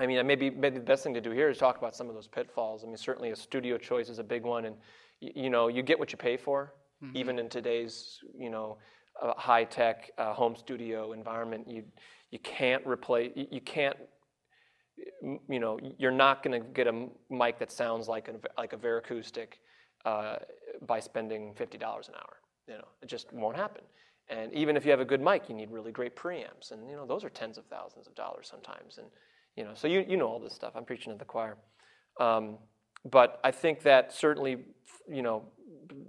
[0.00, 2.14] I mean, maybe maybe the best thing to do here is talk about some of
[2.14, 2.84] those pitfalls.
[2.84, 4.76] I mean, certainly a studio choice is a big one, and
[5.20, 6.72] y- you know, you get what you pay for,
[7.14, 8.78] even in today's you know
[9.22, 11.68] uh, high tech uh, home studio environment.
[11.68, 11.84] You
[12.30, 13.96] you can't replace you, you can't
[15.48, 18.76] you know, you're not going to get a mic that sounds like a like a
[18.76, 19.54] Veracoustic
[20.04, 20.36] uh,
[20.86, 22.36] by spending fifty dollars an hour.
[22.66, 23.82] You know, it just won't happen.
[24.30, 26.96] And even if you have a good mic, you need really great preamps, and you
[26.96, 28.98] know those are tens of thousands of dollars sometimes.
[28.98, 29.06] And
[29.56, 30.72] you know, so you you know all this stuff.
[30.76, 31.56] I'm preaching to the choir.
[32.20, 32.58] Um,
[33.10, 34.58] but I think that certainly,
[35.08, 35.44] you know,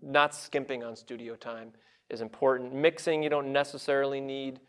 [0.02, 1.72] not skimping on studio time
[2.10, 2.74] is important.
[2.74, 4.60] Mixing, you don't necessarily need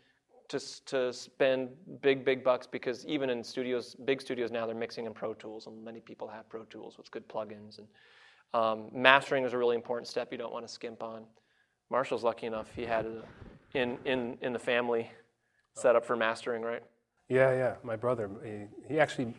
[0.51, 1.69] to, to spend
[2.01, 5.67] big, big bucks because even in studios, big studios now, they're mixing in Pro Tools,
[5.67, 7.79] and many people have Pro Tools with good plugins.
[7.79, 7.87] And
[8.53, 11.23] um, mastering is a really important step you don't want to skimp on.
[11.89, 13.25] Marshall's lucky enough; he had it
[13.73, 15.09] in in in the family
[15.73, 16.83] set up for mastering, right?
[17.29, 17.75] Yeah, yeah.
[17.83, 19.33] My brother, he, he actually,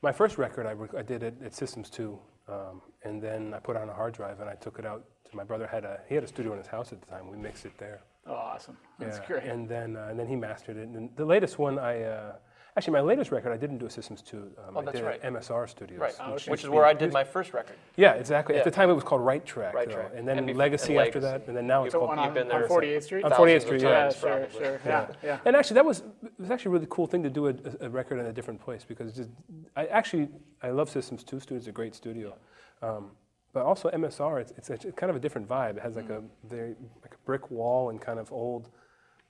[0.00, 2.16] my first record, I, I did it at Systems 2,
[2.48, 5.04] um, and then I put on a hard drive and I took it out.
[5.32, 7.30] My brother had a he had a studio in his house at the time.
[7.30, 8.02] We mixed it there.
[8.26, 8.76] Oh, awesome.
[8.98, 9.42] That's Yeah, great.
[9.44, 10.88] And then uh, and then he mastered it.
[10.88, 12.32] And the latest one, I uh,
[12.76, 14.36] actually my latest record, I didn't do a Systems 2.
[14.68, 15.20] Um, I that's did right.
[15.22, 16.00] At MSR Studios.
[16.00, 16.62] Right, Oh, which, okay.
[16.62, 17.74] is where I did my first record.
[17.96, 18.54] Yeah, exactly.
[18.54, 18.60] Yeah.
[18.60, 19.74] At the time, it was called Right Track.
[19.74, 20.12] Right though, Track.
[20.14, 21.38] And then And Legacy and after Legacy.
[21.40, 23.24] that, and then now it's so called on, on, you've been there on 48th Street.
[23.24, 23.82] on 48th Street.
[23.82, 24.08] yeah, Yeah.
[24.10, 24.58] sure, probably.
[24.60, 24.80] sure.
[24.86, 25.38] Yeah, yeah.
[25.44, 27.90] And actually, that was it was actually a really cool thing to do a, a
[27.90, 29.30] record in a different place because just,
[29.74, 30.28] I actually
[30.62, 31.58] I love Systems Two Studio.
[31.58, 32.34] It's a great studio,
[32.82, 33.10] um,
[33.52, 34.40] but also MSR.
[34.40, 35.76] It's, it's, a, kind of a different vibe.
[35.76, 38.70] It has like a very like a brick wall and kind of old,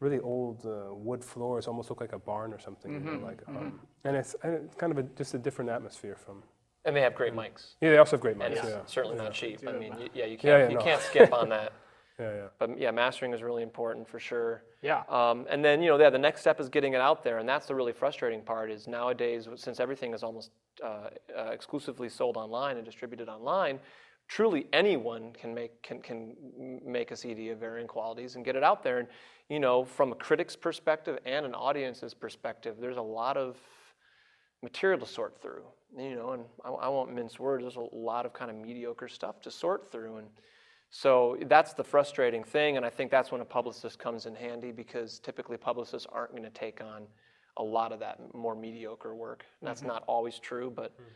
[0.01, 1.67] really old uh, wood floors.
[1.67, 2.93] Almost look like a barn or something.
[2.93, 6.17] You know, like um, and it's, and it's kind of a, just a different atmosphere
[6.17, 6.43] from.
[6.85, 7.75] And they have great mics.
[7.81, 8.59] Yeah, they also have great And mics.
[8.59, 8.79] it's Yeah.
[8.87, 9.61] certainly not cheap.
[9.69, 10.83] I mean, y- yeah, you can't, Yeah, yeah, you no.
[10.83, 11.73] can't skip on that.
[12.19, 12.47] yeah, yeah.
[12.59, 14.65] But yeah, mastering is really important for sure.
[14.83, 15.03] Yeah.
[15.09, 17.49] Um, and then you know, yeah, the next step is getting it out there, and
[17.49, 18.71] that's the really frustrating part.
[18.71, 20.51] Is nowadays, since everything is almost
[20.83, 23.79] uh, uh, exclusively sold online and distributed online,
[24.29, 28.63] truly anyone can make can can make a CD of varying qualities and get it
[28.63, 28.99] out there.
[28.99, 29.09] And
[29.49, 33.57] you know, from a critic's perspective and an audience's perspective, there's a lot of
[34.63, 35.65] material to sort through.
[35.99, 37.65] You know, and I, I won't mince words.
[37.65, 40.29] There's a lot of kind of mediocre stuff to sort through, and
[40.91, 42.77] so that's the frustrating thing.
[42.77, 46.43] And I think that's when a publicist comes in handy because typically publicists aren't going
[46.43, 47.07] to take on
[47.57, 49.45] a lot of that more mediocre work.
[49.63, 49.89] That's mm-hmm.
[49.89, 51.11] not always true, but mm-hmm.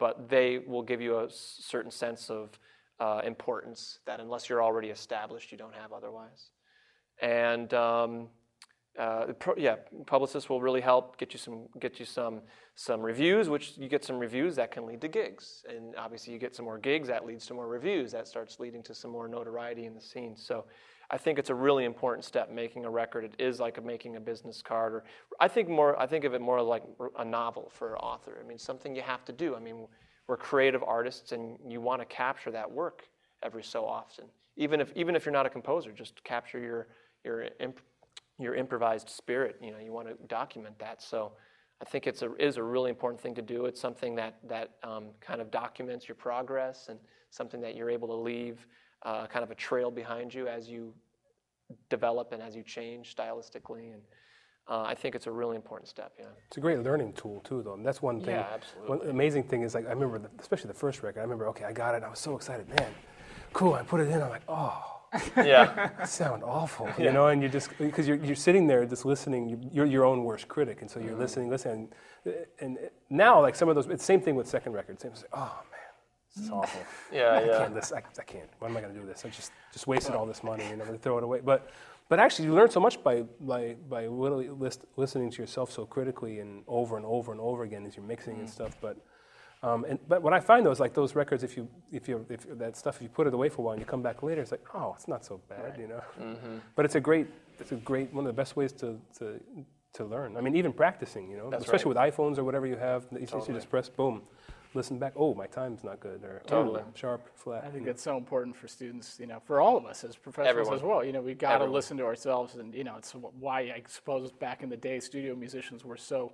[0.00, 2.58] But they will give you a certain sense of
[2.98, 6.50] uh, importance that unless you're already established, you don't have otherwise.
[7.22, 8.28] And um,
[8.98, 12.40] uh, pro- yeah, publicists will really help get you some get you some
[12.74, 16.38] some reviews, which you get some reviews that can lead to gigs, and obviously you
[16.38, 19.28] get some more gigs that leads to more reviews that starts leading to some more
[19.28, 20.34] notoriety in the scene.
[20.36, 20.64] So.
[21.10, 23.24] I think it's a really important step making a record.
[23.24, 25.04] It is like making a business card, or
[25.40, 25.98] I think more.
[26.00, 26.84] I think of it more like
[27.18, 28.38] a novel for an author.
[28.42, 29.56] I mean, something you have to do.
[29.56, 29.86] I mean,
[30.28, 33.08] we're creative artists, and you want to capture that work
[33.42, 34.26] every so often.
[34.56, 36.86] Even if even if you're not a composer, just capture your
[37.24, 37.80] your imp,
[38.38, 39.56] your improvised spirit.
[39.60, 41.02] You know, you want to document that.
[41.02, 41.32] So.
[41.82, 43.64] I think it's a, is a really important thing to do.
[43.64, 46.98] It's something that, that um, kind of documents your progress and
[47.30, 48.66] something that you're able to leave
[49.02, 50.92] uh, kind of a trail behind you as you
[51.88, 53.92] develop and as you change stylistically.
[53.92, 54.02] And
[54.68, 56.12] uh, I think it's a really important step.
[56.18, 56.26] Yeah.
[56.48, 57.74] It's a great learning tool too, though.
[57.74, 58.34] And that's one thing.
[58.36, 58.98] Yeah, absolutely.
[58.98, 61.20] One amazing thing is like I remember, the, especially the first record.
[61.20, 62.02] I remember, okay, I got it.
[62.02, 62.92] I was so excited, man.
[63.52, 63.74] Cool.
[63.74, 64.20] I put it in.
[64.22, 64.84] I'm like, oh,
[65.36, 66.04] Yeah.
[66.04, 67.28] sound awful, you know.
[67.28, 69.48] And you just because you're you're sitting there just listening.
[69.48, 71.08] you- You're your own worst critic, and so Mm-hmm.
[71.08, 71.88] you're listening, listening.
[72.60, 75.02] And now, like some of those, it's the same thing with second records.
[75.02, 75.69] Same, like, oh man,
[76.40, 76.80] this is awful.
[77.12, 77.58] Yeah, I yeah.
[77.58, 77.98] can't listen.
[77.98, 78.48] I, I can't.
[78.58, 79.24] Why am I going to do this?
[79.24, 81.40] I just just wasted all this money and I'm going to throw it away.
[81.44, 81.70] But
[82.08, 85.86] but actually, you learn so much by by by literally list, listening to yourself so
[85.86, 88.76] critically and over and over and over again as you're mixing and stuff.
[88.80, 88.96] But
[89.62, 92.24] um, and but what I find though is like those records, if you if you
[92.28, 94.22] if that stuff, if you put it away for a while and you come back
[94.22, 96.02] later, it's like oh, it's not so bad, you know.
[96.20, 96.56] Mm-hmm.
[96.74, 97.26] But it's a great
[97.58, 99.40] it's a great one of the best ways to to
[99.92, 100.36] to learn.
[100.36, 103.20] I mean, even practicing, you know, That's especially with iPhones or whatever you have, you
[103.20, 103.54] you Totally.
[103.54, 104.22] just press boom,
[104.74, 105.12] listen back.
[105.16, 106.80] Oh, my time's not good, or Totally.
[106.80, 107.62] oh, sharp, flat.
[107.62, 107.86] I think you know.
[107.86, 110.74] that's so important for students, you know, for all of us as professionals Everyone.
[110.74, 111.04] as well.
[111.04, 114.30] You know, we've got to listen to ourselves, and you know, it's why I suppose
[114.32, 116.32] back in the day, studio musicians were so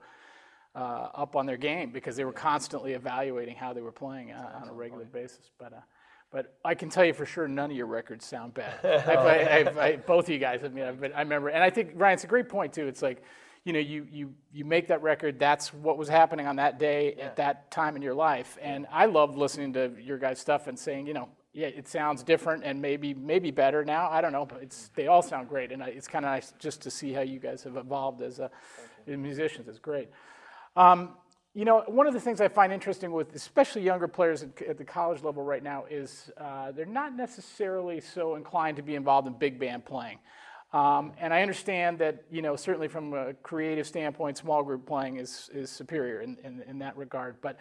[0.75, 4.61] uh, up on their game because they were constantly evaluating how they were playing uh,
[4.63, 5.51] on a regular basis.
[5.59, 5.81] But uh,
[6.31, 8.85] but I can tell you for sure, none of your records sound bad.
[8.85, 10.63] I've, I, I've, I, both of you guys.
[10.65, 12.87] I mean, I've been, I remember, and I think Ryan, it's a great point too.
[12.87, 13.23] It's like.
[13.67, 17.15] You know, you, you, you make that record, that's what was happening on that day
[17.15, 18.57] at that time in your life.
[18.63, 22.23] And I love listening to your guys' stuff and saying, you know, yeah, it sounds
[22.23, 24.09] different and maybe maybe better now.
[24.09, 26.53] I don't know, but it's they all sound great, and I, it's kind of nice
[26.61, 28.49] just to see how you guys have evolved as uh,
[29.07, 29.67] musicians.
[29.67, 30.11] It's great.
[30.77, 31.15] Um,
[31.55, 34.79] you know, one of the things I find interesting with especially younger players at, at
[34.79, 39.27] the college level right now is uh, they're not necessarily so inclined to be involved
[39.27, 40.19] in big band playing.
[40.77, 45.17] Um, and I understand that, you know, certainly from a creative standpoint, small group playing
[45.17, 47.37] is, is superior in, in, in that regard.
[47.41, 47.59] But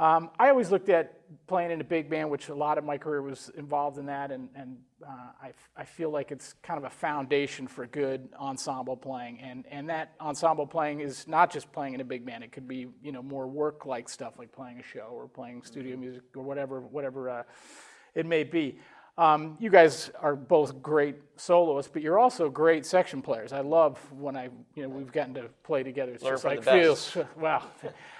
[0.00, 2.98] um, I always looked at playing in a big band, which a lot of my
[2.98, 6.76] career was involved in that, and, and uh, I, f- I feel like it's kind
[6.76, 9.40] of a foundation for good ensemble playing.
[9.40, 12.66] And, and that ensemble playing is not just playing in a big band; it could
[12.66, 16.42] be you know more work-like stuff, like playing a show or playing studio music or
[16.42, 17.42] whatever whatever uh,
[18.16, 18.78] it may be.
[19.18, 23.50] Um, you guys are both great soloists, but you're also great section players.
[23.52, 26.12] I love when I, you know, we've gotten to play together.
[26.12, 27.62] It's Learn just like feels wow,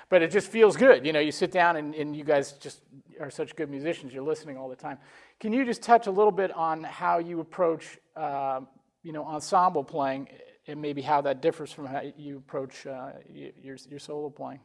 [0.09, 1.05] but it just feels good.
[1.05, 2.81] You know, you sit down and, and you guys just
[3.21, 4.15] are such good musicians.
[4.15, 4.97] You're listening all the time.
[5.39, 8.61] Can you just touch a little bit on how you approach, uh,
[9.03, 10.29] you know, ensemble playing,
[10.67, 14.61] and maybe how that differs from how you approach uh, your your solo playing?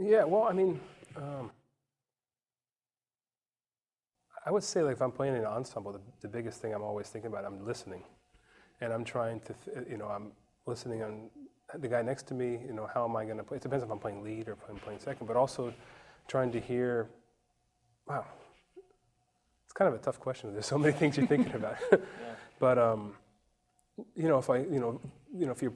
[0.00, 0.80] Yeah, well, I mean,
[1.16, 1.52] um,
[4.44, 6.82] I would say like if I'm playing in an ensemble, the, the biggest thing I'm
[6.82, 8.02] always thinking about, I'm listening,
[8.80, 10.32] and I'm trying to, th- you know, I'm
[10.66, 11.30] listening on
[11.78, 12.58] the guy next to me.
[12.66, 13.58] You know, how am I going to play?
[13.58, 15.72] It depends if I'm playing lead or if I'm playing second, but also
[16.28, 17.08] trying to hear.
[18.08, 18.24] Wow,
[19.64, 20.52] it's kind of a tough question.
[20.52, 21.76] There's so many things you're thinking about,
[22.58, 23.14] but um,
[24.16, 25.00] you know, if I, you know,
[25.32, 25.72] you know, if you're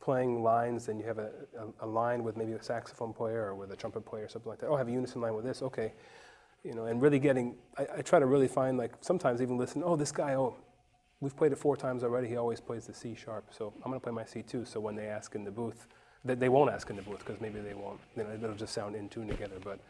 [0.00, 3.54] playing lines and you have a, a, a line with maybe a saxophone player or
[3.54, 4.68] with a trumpet player or something like that.
[4.68, 5.60] Oh, I have a unison line with this.
[5.62, 5.92] Okay,
[6.64, 7.56] you know, and really getting.
[7.78, 9.82] I, I try to really find like sometimes even listen.
[9.84, 10.34] Oh, this guy.
[10.34, 10.56] Oh,
[11.20, 12.28] we've played it four times already.
[12.28, 13.46] He always plays the C sharp.
[13.50, 14.64] So I'm going to play my C too.
[14.64, 15.86] So when they ask in the booth,
[16.24, 18.00] they, they won't ask in the booth because maybe they won't.
[18.16, 19.56] You know, it'll just sound in tune together.
[19.62, 19.80] But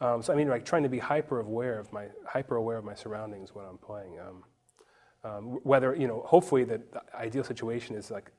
[0.00, 2.84] um, so I mean, like trying to be hyper aware of my hyper aware of
[2.84, 4.18] my surroundings when I'm playing.
[4.20, 4.44] Um,
[5.22, 8.30] um, whether you know, hopefully the the ideal situation is like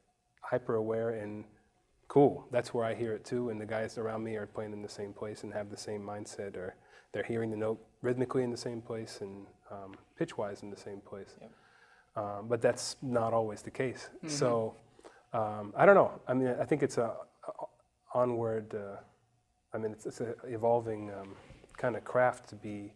[0.41, 1.45] hyper aware and
[2.07, 2.45] cool.
[2.51, 4.89] That's where I hear it too, and the guys around me are playing in the
[4.89, 6.75] same place and have the same mindset, or
[7.13, 11.01] they're hearing the note rhythmically in the same place and um, pitch-wise in the same
[11.01, 11.35] place.
[12.15, 14.09] Um, but that's not always the case.
[14.27, 14.75] So
[15.33, 16.11] um, I don't know.
[16.27, 17.13] I mean, I think it's a,
[17.47, 17.51] a
[18.13, 18.73] onward.
[18.75, 18.97] Uh,
[19.73, 21.35] I mean, it's, it's an evolving um,
[21.77, 22.93] kind of craft to be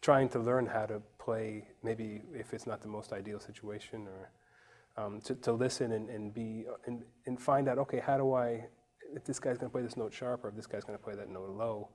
[0.00, 5.04] trying to learn how to play, maybe if it's not the most ideal situation, or
[5.04, 8.66] um, to, to listen and, and be and, and find out, okay, how do I,
[9.14, 11.04] if this guy's going to play this note sharp, or if this guy's going to
[11.04, 11.90] play that note low,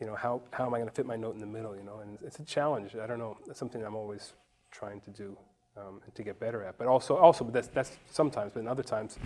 [0.00, 1.82] you know, how, how am I going to fit my note in the middle, you
[1.82, 1.98] know?
[2.00, 2.94] And it's a challenge.
[2.96, 3.36] I don't know.
[3.46, 4.32] That's something I'm always
[4.70, 5.36] trying to do
[5.76, 6.78] um, and to get better at.
[6.78, 9.18] But also, also, but that's, that's sometimes, but in other times,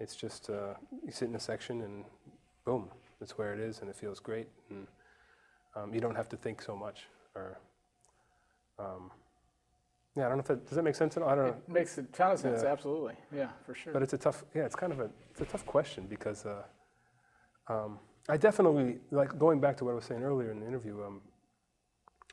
[0.00, 2.04] it's just uh, you sit in a section and
[2.64, 2.88] boom,
[3.20, 4.48] that's where it is, and it feels great.
[4.70, 4.86] And
[5.76, 7.04] um, you don't have to think so much.
[7.34, 7.58] Or,
[8.78, 9.10] um,
[10.16, 11.28] yeah, I don't know if that, does that make sense at all?
[11.28, 11.56] I don't know.
[11.68, 12.72] It makes a ton of sense, Yeah.
[12.72, 13.14] absolutely.
[13.34, 13.92] Yeah, for sure.
[13.92, 16.62] But it's a tough, yeah, it's kind of a, it's a tough question because uh,
[17.68, 21.04] um, I definitely, like going back to what I was saying earlier in the interview,
[21.04, 21.20] um,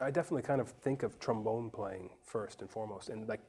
[0.01, 3.41] I definitely kind of think of trombone playing first and foremost, and like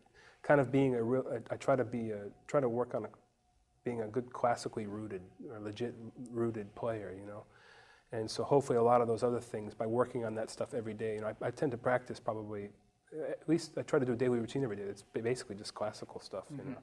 [0.43, 3.07] kind of being a real, I, I try to be a, try to work on
[3.07, 3.09] a,
[3.83, 5.95] being a good classically rooted or legit
[6.31, 7.45] rooted player, you know.
[8.13, 10.95] And so hopefully a lot of those other things, by working on that stuff every
[10.95, 12.69] day, you know, I, I tend to practice probably,
[13.29, 14.83] at least I try to do a daily routine every day.
[14.83, 16.75] It's basically just classical stuff, you know.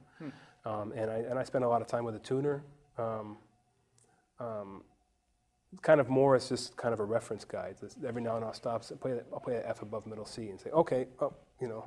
[0.64, 2.62] Um, and, I, and I spend a lot of time with a tuner.
[2.98, 3.38] Um,
[4.40, 4.82] um,
[5.80, 7.76] kind of more as just kind of a reference guide.
[7.80, 10.06] Just every now and then I'll stop, say, play that, I'll play an F above
[10.06, 11.86] middle C and say, okay, oh, you know,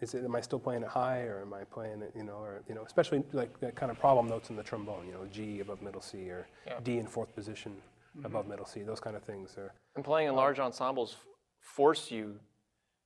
[0.00, 2.38] is it, am I still playing it high or am I playing it, you know,
[2.38, 5.26] or, you know, especially like that kind of problem notes in the trombone, you know,
[5.30, 6.80] G above middle C or Yeah.
[6.82, 7.72] D in fourth position
[8.16, 8.24] mm-hmm.
[8.24, 9.56] above middle C, those kind of things.
[9.58, 11.16] Are, And playing in large ensembles
[11.60, 12.40] force you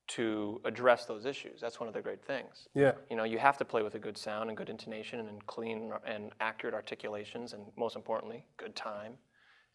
[0.06, 1.60] to address those issues.
[1.60, 2.68] That's one of the great things.
[2.74, 5.44] yeah, You know, you have to play with a good sound and good intonation and
[5.46, 9.16] clean and accurate articulations, and most importantly, good time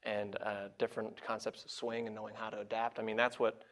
[0.03, 2.99] and uh, different concepts of swing and knowing how to adapt.
[2.99, 3.63] I mean, that's what,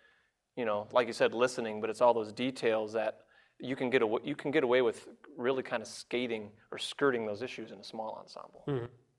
[0.56, 3.20] you know, like you said, listening, but it's all those details that
[3.60, 7.26] you can get away, you can get away with really kind of skating or skirting
[7.26, 8.64] those issues in a small ensemble.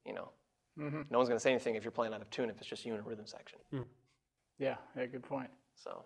[0.06, 0.30] You know,
[1.10, 2.84] no one's going to say anything if you're playing out of tune if it's just
[2.84, 3.58] you in a rhythm section.
[4.58, 5.50] yeah, yeah, good point.
[5.76, 6.04] So.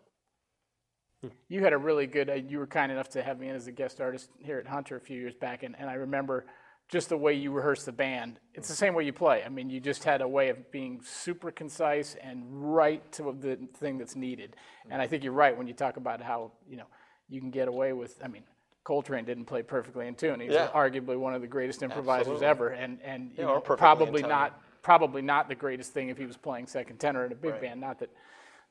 [1.49, 3.69] You had a really good, uh, you were kind enough to have me in as
[3.69, 6.47] a guest artist here at Hunter a few years back, and, and I remember
[6.93, 8.39] just the way you rehearse the band.
[8.53, 9.43] It's the same way you play.
[9.43, 13.59] I mean, you just had a way of being super concise and right to the
[13.79, 14.57] thing that's needed.
[14.91, 16.85] And I think you're right when you talk about how, you know,
[17.31, 18.43] you can get away with, I mean,
[18.85, 20.41] Coltrane didn't play perfectly in tune.
[20.41, 20.69] He's Yeah.
[20.75, 22.47] arguably one of the greatest improvisers Absolutely.
[22.47, 26.27] ever, and, and you Yeah, know, probably not probably not the greatest thing if he
[26.27, 27.61] was playing second tenor in a big Right.
[27.61, 27.81] band.
[27.81, 28.11] Not that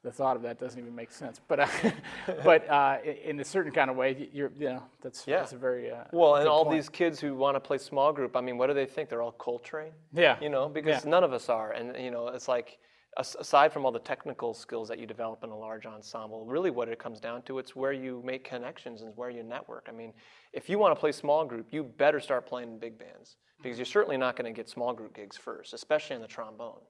[0.03, 1.67] the thought of that doesn't even make sense, but uh,
[2.43, 5.39] but uh, in a certain kind of way, you're you know that's Yeah.
[5.39, 6.77] that's a very uh, Well, and all point.
[6.77, 9.09] these kids who want to play small group, I mean, what do they think?
[9.09, 9.93] They're all Coltrane?
[10.13, 11.09] yeah You know, because Yeah.
[11.09, 11.71] none of us are.
[11.71, 12.79] And, you know, it's like,
[13.17, 16.87] aside from all the technical skills that you develop in a large ensemble, really what
[16.89, 19.85] it comes down to, it's where you make connections and where you network.
[19.87, 20.13] I mean,
[20.53, 23.77] if you want to play small group, you better start playing in big bands because
[23.77, 26.81] you're certainly not going to get small group gigs first, especially in the trombone.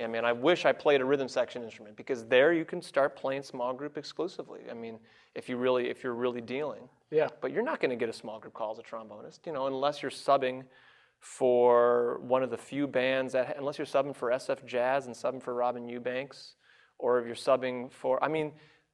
[0.00, 3.16] I mean, I wish I played a rhythm section instrument because there you can start
[3.16, 4.60] playing small group exclusively.
[4.70, 4.98] I mean,
[5.34, 6.88] if you really, if you're really dealing.
[7.10, 9.52] yeah But you're not going to get a small group call as a trombonist, you
[9.52, 10.64] know, unless you're subbing
[11.20, 15.42] for one of the few bands that, unless you're subbing for SF Jazz and subbing
[15.42, 16.54] for Robin Eubanks,
[16.98, 18.52] or if you're subbing for, I mean,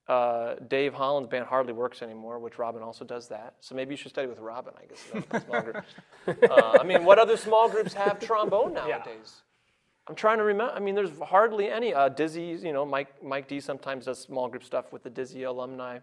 [0.08, 3.54] uh, Dave Holland's band hardly works anymore, which Robin also does that.
[3.60, 5.84] So maybe you should study with Robin, I guess.
[6.28, 9.42] Uh, I mean, what other small groups have trombone nowadays?
[10.08, 10.72] I'm trying to remember.
[10.74, 11.94] I mean, there's hardly any.
[11.94, 15.44] Uh, Dizzy, you know, Mike Mike D sometimes does small group stuff with the Dizzy
[15.44, 15.98] alumni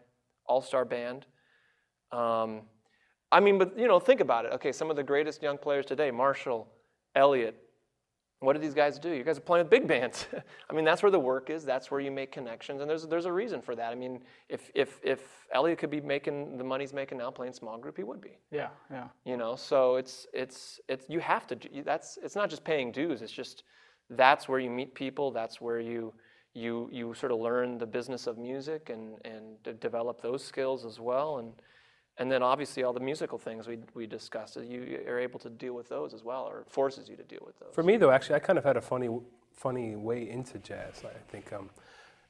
[0.46, 1.26] all star band.
[2.12, 2.62] Um,
[3.32, 4.54] I mean, but you know, think about it.
[4.54, 6.68] Okay, some of the greatest young players today, Marshall,
[7.16, 7.56] Elliott.
[8.42, 9.10] What do these guys do?
[9.10, 10.26] You guys are playing with big bands.
[10.70, 11.66] I mean, that's where the work is.
[11.66, 13.92] That's where you make connections, and there's there's a reason for that.
[13.92, 15.20] I mean, if if if
[15.54, 18.38] Elliott could be making the money he's making now playing small group, he would be
[18.50, 22.50] yeah yeah you know so it's it's it's you have to do that's it's not
[22.50, 23.64] just paying dues it's just
[24.12, 26.14] that's where you meet people that's where you
[26.54, 31.00] you you sort of learn the business of music and and develop those skills as
[31.00, 31.54] well and
[32.20, 35.74] and then obviously all the musical things we we discussed you are able to deal
[35.74, 38.36] with those as well or forces you to deal with those For me, though, actually,
[38.36, 39.10] I kind of had a funny,
[39.54, 41.04] funny way into jazz.
[41.06, 41.70] I think um,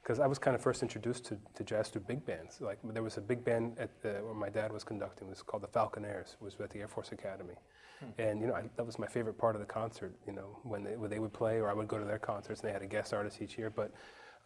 [0.02, 2.60] because I was kind of first introduced to, to jazz through big bands.
[2.60, 5.28] Like there was a big band at the, where my dad was conducting.
[5.28, 6.34] It was called the Falconaires.
[6.34, 7.54] It was at the Air Force Academy,
[8.18, 10.14] and you know I, that was my favorite part of the concert.
[10.26, 12.60] You know when they, when they would play, or I would go to their concerts,
[12.60, 13.70] and they had a guest artist each year.
[13.70, 13.92] But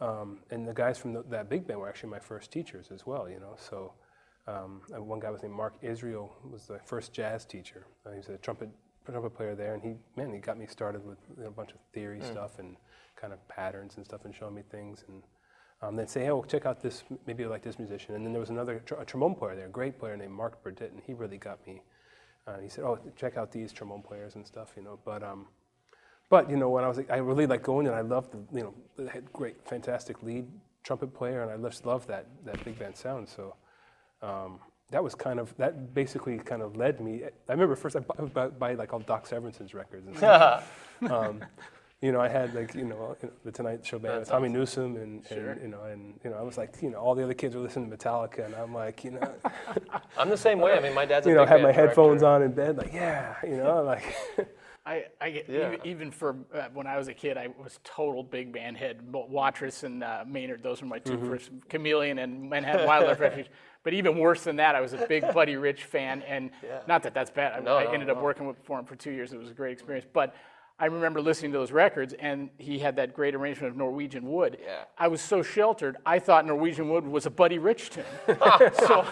[0.01, 3.05] um, and the guys from the, that big band were actually my first teachers as
[3.05, 3.29] well.
[3.29, 3.93] You know so.
[4.47, 7.87] Um, and one guy was named Mark Israel was the first jazz teacher.
[8.05, 8.69] Uh, he was a trumpet
[9.11, 11.71] trumpet player there, and he man he got me started with you know, a bunch
[11.71, 12.75] of theory stuff and
[13.15, 15.23] kind of patterns and stuff, and showing me things, and
[15.81, 18.15] um, then say, hey, well, check out this, maybe you like this musician.
[18.15, 20.63] And then there was another tr- a trombone player there, a great player named Mark
[20.63, 21.81] Burdett, and he really got me.
[22.47, 24.99] Uh, he said, oh, check out these trombone players and stuff, you know.
[25.03, 25.47] But um,
[26.29, 28.73] but you know, when I was, I really liked going, and I loved the, you
[28.97, 30.47] know, had great, fantastic lead
[30.83, 33.27] trumpet player, and I just loved that that big band sound.
[33.27, 33.55] So
[34.21, 34.59] um,
[34.91, 37.23] that was kind of that basically kind of led me.
[37.23, 40.89] I remember first I bought, buy like all Doc Severinsen's records and stuff.
[41.09, 41.43] um,
[42.01, 44.49] you know, I had like you know you know, the Tonight Show band, with Tommy
[44.49, 47.23] Newsom, and, and you know, and you know, I was like, you know, all the
[47.23, 49.31] other kids were listening to Metallica, and I'm like, you know,
[50.17, 50.73] I'm the same way.
[50.73, 52.77] I mean, my dad's a you know, big had my band headphones on in bed,
[52.77, 54.03] like, yeah, you know, like,
[54.85, 55.67] I, I get Yeah.
[55.73, 59.01] even, even for uh, when I was a kid, I was total big band head.
[59.11, 61.29] Watrous and uh, Maynard, those were my 2 Mm-hmm.
[61.29, 61.49] first.
[61.69, 63.47] Chameleon and Manhattan Wildlife Refuge.
[63.83, 66.49] But even worse than that, I was a big Buddy Rich fan, and
[66.87, 67.53] not that that's bad.
[67.53, 69.31] I, No, I no, ended up working with, for him for two years.
[69.31, 70.07] It was a great experience.
[70.11, 70.33] But
[70.77, 74.57] I remember listening to those records, and he had that great arrangement of Norwegian Wood.
[74.61, 74.83] Yeah.
[74.97, 78.03] I was so sheltered, I thought Norwegian Wood was a Buddy Rich tune.
[78.79, 79.07] so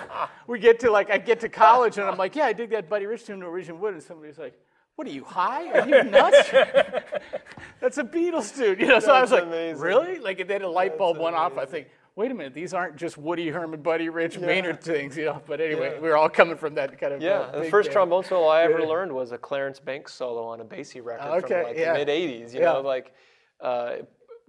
[0.45, 2.89] we get to like, I get to college, and I'm like, yeah, I dig that
[2.89, 4.59] Buddy Rich tune, Norwegian Wood, and somebody's like.
[4.95, 5.71] What are you high?
[5.71, 6.51] Are you nuts?
[7.79, 8.99] That's a Beatles tune, you know.
[8.99, 9.81] So I was That's like, amazing.
[9.81, 10.19] really?
[10.19, 11.57] Like, and then a light bulb went off.
[11.57, 15.25] I think, wait a minute, these aren't just Woody Herman, Buddy Rich, Maynard things, you
[15.25, 15.41] know.
[15.47, 18.23] But anyway, we were all coming from that kind of Yeah, uh, the first trombone
[18.23, 21.63] solo I ever learned was a Clarence Banks solo on a Basie record Okay, from
[21.63, 21.93] like yeah.
[21.93, 22.53] the mid '80s.
[22.53, 22.73] You Yeah.
[22.73, 23.13] know, like
[23.61, 23.95] uh,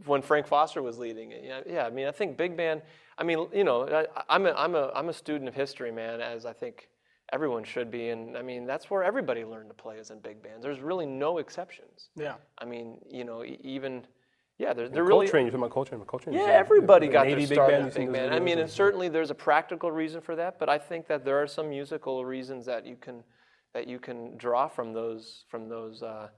[0.07, 1.43] when Frank Foster was leading it.
[1.45, 1.87] Yeah, yeah.
[1.87, 2.83] I mean, I think big band.
[3.17, 6.21] I mean, you know, I, I'm a I'm a I'm a student of history, man,
[6.21, 6.89] as I think
[7.33, 8.09] everyone should be.
[8.11, 10.62] And I mean, that's where everybody learned to play is in big bands.
[10.62, 12.11] There's really no exceptions.
[12.17, 12.35] Yeah.
[12.59, 14.05] I mean, you know, even
[14.59, 16.36] yeah, there, there really Coltrane, you're talking about Coltrane, but Coltrane.
[16.36, 18.34] yeah, everybody got Navy their big start band, in you've seen big band.
[18.34, 21.24] I mean, and and- certainly there's a practical reason for that, but I think that
[21.24, 23.24] there are some musical reasons that you can
[23.72, 26.28] that you can draw from those from those uh,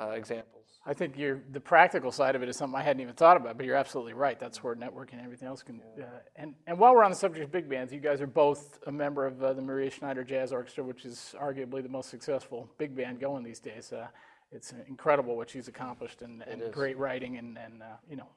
[0.00, 0.64] uh, examples.
[0.86, 3.58] I think you're, the practical side of it is something I hadn't even thought about,
[3.58, 4.40] but you're absolutely right.
[4.40, 5.82] That's where networking and everything else can.
[6.00, 6.04] Uh,
[6.36, 8.92] and, and while we're on the subject of big bands, you guys are both a
[8.92, 12.96] member of uh, the Maria Schneider Jazz Orchestra, which is arguably the most successful big
[12.96, 13.92] band going these days.
[14.52, 18.28] Uh, it's incredible what she's accomplished and, and great writing and, and uh, you know,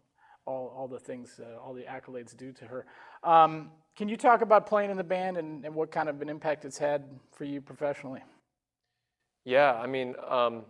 [0.45, 2.85] all, all the things, uh, all the accolades due to her.
[3.23, 6.29] Um, can you talk about playing in the band and, and what kind of an
[6.29, 8.21] impact it's had for you professionally?
[9.45, 10.63] Yeah, I mean, um,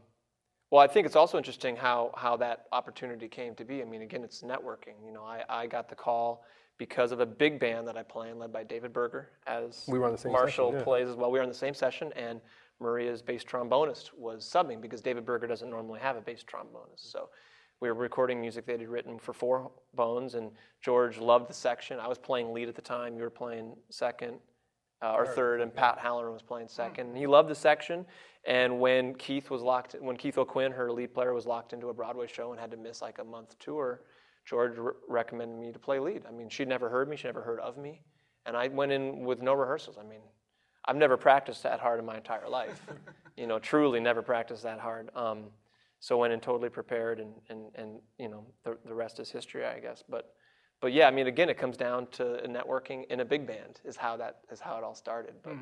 [0.71, 3.83] well, I think it's also interesting how how that opportunity came to be.
[3.83, 4.95] I mean, again, it's networking.
[5.05, 6.43] You know, I, I got the call
[6.79, 9.99] because of a big band that I play in, led by David Berger, as We
[9.99, 10.83] were on the same Marshall session, yeah.
[10.83, 11.31] plays as well.
[11.31, 12.41] We were on the same session, and
[12.79, 17.11] Maria's bass trombonist was subbing because David Berger doesn't normally have a bass trombonist.
[17.11, 17.29] So
[17.79, 20.51] we were recording music that he'd written for Four Bones, and
[20.81, 21.99] George loved the section.
[21.99, 23.15] I was playing lead at the time.
[23.15, 24.39] You were playing second
[25.03, 27.07] uh, or third, and Pat Halloran was playing second.
[27.07, 28.05] And he loved the section.
[28.45, 31.93] And when Keith was locked, when Keith O'Quinn, her lead player, was locked into a
[31.93, 34.01] Broadway show and had to miss like a month tour,
[34.45, 36.23] George re- recommended me to play lead.
[36.27, 38.01] I mean, she'd never heard me, she never heard of me,
[38.45, 39.97] and I went in with no rehearsals.
[39.97, 40.21] I mean,
[40.85, 42.81] I've never practiced that hard in my entire life.
[43.37, 45.09] you know, truly never practiced that hard.
[45.15, 45.45] Um,
[45.99, 49.65] so went in totally prepared, and and and you know, the the rest is history,
[49.65, 50.03] I guess.
[50.07, 50.33] But
[50.81, 53.95] but yeah, I mean, again, it comes down to networking in a big band is
[53.95, 55.35] how that is how it all started.
[55.41, 55.53] But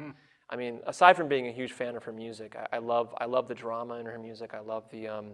[0.49, 3.25] I mean, aside from being a huge fan of her music, I, I love I
[3.25, 4.55] love the drama in her music.
[4.55, 5.33] I love the um,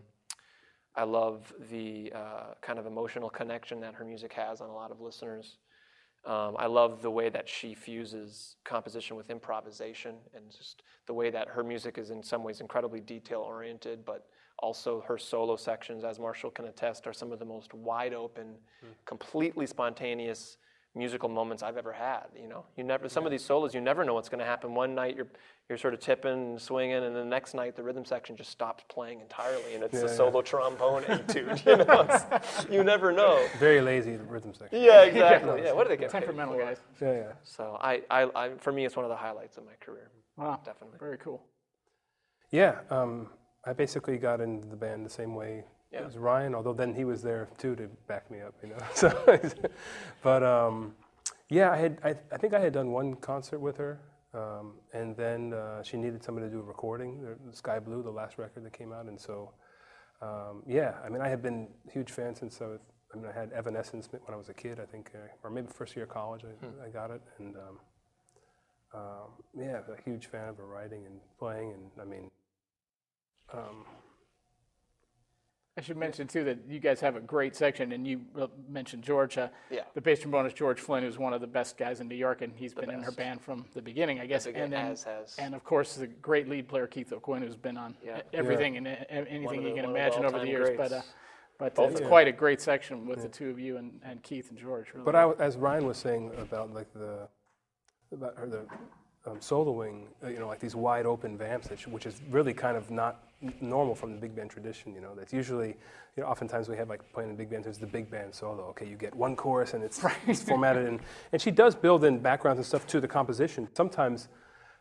[0.97, 4.91] I love the uh, kind of emotional connection that her music has on a lot
[4.91, 5.57] of listeners.
[6.25, 11.29] Um, I love the way that she fuses composition with improvisation and just the way
[11.29, 14.27] that her music is in some ways incredibly detail oriented, but
[14.59, 18.55] also her solo sections, as Marshall can attest, are some of the most wide open,
[19.05, 20.57] completely spontaneous
[20.95, 22.25] musical moments I've ever had.
[22.35, 24.73] You know, you never some of these solos you never know what's going to happen.
[24.73, 25.27] One night you're
[25.69, 28.83] you're sort of tipping, and swinging, and the next night the rhythm section just stops
[28.87, 30.13] playing entirely, and it's Yeah, a yeah.
[30.15, 31.61] solo trombone etude.
[31.65, 32.39] You know,
[32.77, 33.45] you never know.
[33.59, 34.81] Very lazy rhythm section.
[34.81, 35.61] Yeah, exactly.
[35.63, 36.61] Yeah, what do they get paid Temperamental for?
[36.65, 36.77] guys.
[37.01, 37.31] Yeah, yeah.
[37.43, 40.09] So I, I, I, for me, it's one of the highlights of my career.
[40.37, 40.99] Wow, Definitely.
[40.99, 41.41] very cool.
[42.51, 43.27] Yeah, um,
[43.65, 46.05] I basically got into the band the same way Yeah.
[46.05, 48.77] as Ryan, although then he was there too to back me up, you know.
[48.95, 49.09] So,
[50.23, 50.95] but um,
[51.49, 53.99] yeah, I had I, I think I had done one concert with her,
[54.33, 58.37] um, and then uh, she needed somebody to do a recording, Sky Blue, the last
[58.37, 59.53] record that came out, and so
[60.21, 62.79] um, yeah, I mean I had been a huge fan since I was.
[63.13, 65.67] I mean, I had Evanescence when I was a kid, I think, uh, or maybe
[65.73, 67.79] first year of college, I, I got it, and um,
[68.93, 72.29] um, yeah, a huge fan of her writing and playing, and I mean,
[73.53, 73.85] um,
[75.77, 79.03] I should mention too that you guys have a great section, and you uh, mentioned
[79.03, 79.43] Georgia.
[79.53, 79.81] Uh, Yeah.
[79.93, 82.51] The bass trombonist George Flynn, who's one of the best guys in New York, and
[82.55, 84.45] he's been in her band from the beginning, I guess.
[84.45, 85.35] beginning, and then, as has.
[85.37, 88.21] and of course, the great lead player Keith O'Quinn, who's been on Yeah.
[88.33, 90.69] everything and uh, anything the- you can one of the imagine over the all-time years.
[90.77, 91.01] But uh,
[91.59, 92.07] but uh, it's of them.
[92.07, 94.87] quite a great section with the two of you and, and Keith and George.
[94.93, 95.05] Really.
[95.05, 97.27] But I, as Ryan was saying about like the
[98.11, 98.65] about her the
[99.29, 102.53] um, soloing, uh, you know, like these wide open vamps, that she, which is really
[102.53, 103.26] kind of not n-
[103.61, 104.93] normal from the big band tradition.
[104.93, 105.69] You know, that's usually,
[106.15, 107.65] you know, oftentimes we have like playing in big bands.
[107.65, 108.63] There's the big band solo.
[108.69, 110.99] Okay, you get one chorus and it's, it's formatted, and
[111.31, 113.67] and she does build in backgrounds and stuff to the composition.
[113.73, 114.27] Sometimes,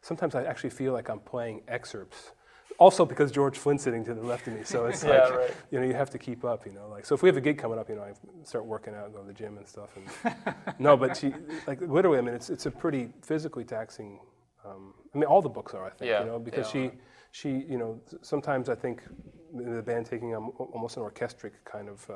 [0.02, 2.32] sometimes I actually feel like I'm playing excerpts
[2.78, 5.50] also because George Flynn's sitting to the left of me, so it's Yeah, like right.
[5.70, 6.66] you know you have to keep up.
[6.66, 8.12] You know, like so if we have a gig coming up, you know, I
[8.44, 9.90] start working out, go to the gym and stuff.
[9.96, 10.34] And
[10.78, 11.32] no, but she
[11.66, 14.18] like literally, I mean, it's it's a pretty physically taxing.
[14.64, 16.90] Um, I mean, all the books are, I think, Yeah, you know, because yeah.
[16.90, 16.98] she
[17.36, 19.02] she you know sometimes I think
[19.54, 20.40] the band taking a,
[20.74, 22.14] almost an orchestric kind of uh,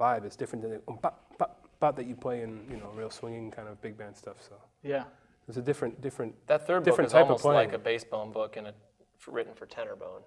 [0.00, 2.90] vibe is different than the um, bop, bop, bop that you play in you know
[3.00, 4.36] real swinging kind of big band stuff.
[4.48, 5.04] So Yeah.
[5.48, 6.32] it's a different different.
[6.46, 7.68] That third Different book is type of almost playing.
[7.68, 8.74] like a bass bone book and a,
[9.20, 10.22] f- written for tenor bone.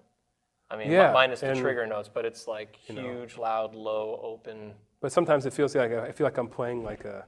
[0.72, 3.02] I mean, mi- Yeah, minus the and- trigger notes, but it's like know.
[3.02, 4.58] huge, loud, low, open.
[5.00, 7.18] But sometimes it feels like I feel like I'm playing like a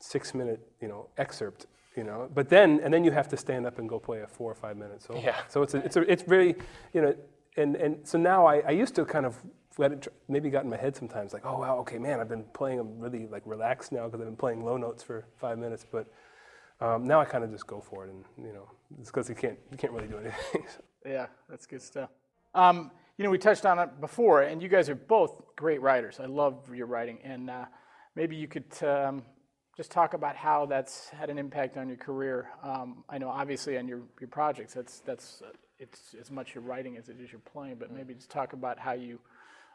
[0.00, 1.60] six minute, you know, excerpt,
[1.96, 2.28] you know.
[2.32, 4.54] But then and then you have to stand up and go play a four or
[4.54, 5.20] five minute solo.
[5.20, 5.36] Yeah.
[5.48, 6.54] So it's a, it's a, it's very,
[6.92, 7.14] you know,
[7.56, 9.36] and and so now I, I used to kind of
[9.78, 12.28] let it tr- maybe got in my head sometimes like oh wow okay man I've
[12.28, 15.58] been playing them really like relaxed now because I've been playing low notes for five
[15.58, 16.12] minutes but
[16.82, 18.68] um, now I kind of just go for it and you know
[19.00, 20.64] it's because you can't you can't really do anything.
[21.04, 22.10] Yeah, that's good stuff.
[22.54, 26.20] Um, you know, we touched on it before, and you guys are both great writers.
[26.20, 27.64] I love your writing, and uh,
[28.14, 29.22] maybe you could um,
[29.76, 32.48] just talk about how that's had an impact on your career.
[32.62, 35.42] Um, I know, obviously, on your, your projects, that's that's
[35.78, 37.76] it's as much your writing as it is your playing.
[37.78, 39.18] But maybe just talk about how you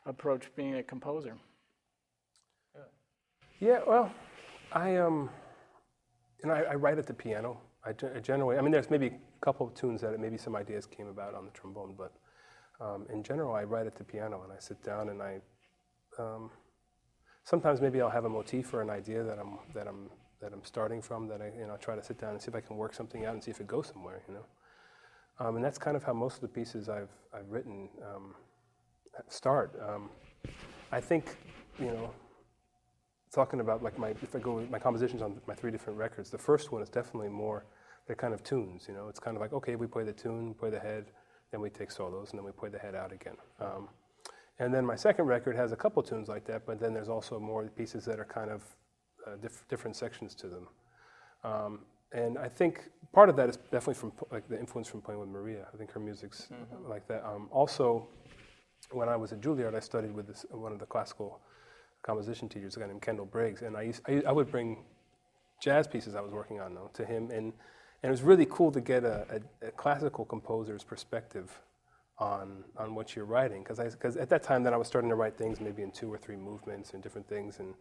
[0.06, 1.36] approach being a composer.
[2.76, 2.82] Yeah,
[3.60, 3.80] Yeah.
[3.88, 4.12] well,
[4.72, 5.30] I um,
[6.44, 7.60] know, I, write at the piano.
[7.86, 10.86] I, I generally, I mean, there's maybe a couple of tunes that maybe some ideas
[10.86, 12.14] came about on the trombone, but
[12.80, 15.42] um, in general, I write at the piano and I sit down and I.
[16.20, 16.52] Um,
[17.48, 20.10] sometimes maybe I'll have a motif or an idea that I'm that I'm
[20.42, 22.56] that I'm starting from that I you know try to sit down and see if
[22.56, 24.46] I can work something out and see if it goes somewhere, you know.
[25.40, 28.36] Um, and that's kind of how most of the pieces I've I've written um,
[29.30, 29.80] start.
[29.88, 30.10] Um,
[30.92, 31.38] I think,
[31.80, 32.12] you know,
[33.34, 36.38] talking about like my if I go my compositions on my three different records, the
[36.38, 37.66] first one is definitely more
[38.08, 38.88] they're kind of tunes.
[38.90, 41.06] You know, it's kind of like okay, we play the tune, play the head,
[41.52, 43.38] then we take solos, and then we play the head out again.
[44.60, 47.40] And then my second record has a couple tunes like that, but then there's also
[47.40, 48.64] more pieces that are kind of
[49.26, 50.68] uh, diff- different sections to them.
[51.44, 51.80] Um,
[52.12, 55.30] and I think part of that is definitely from like the influence from playing with
[55.30, 55.68] Maria.
[55.74, 56.48] I think her music's
[56.88, 57.24] like that.
[57.26, 58.08] Um, also,
[58.92, 61.42] when I was at Juilliard, I studied with this, one of the classical
[62.02, 64.86] composition teachers, a guy named Kendall Briggs, and I, used, I, I would bring
[65.62, 67.54] jazz pieces I was working on though to him, and,
[68.02, 71.62] and it was really cool to get a, a, a classical composer's perspective
[72.20, 75.16] on on what you're writing, because because at that time then I was starting to
[75.16, 77.76] write things maybe in two or three movements and different things, and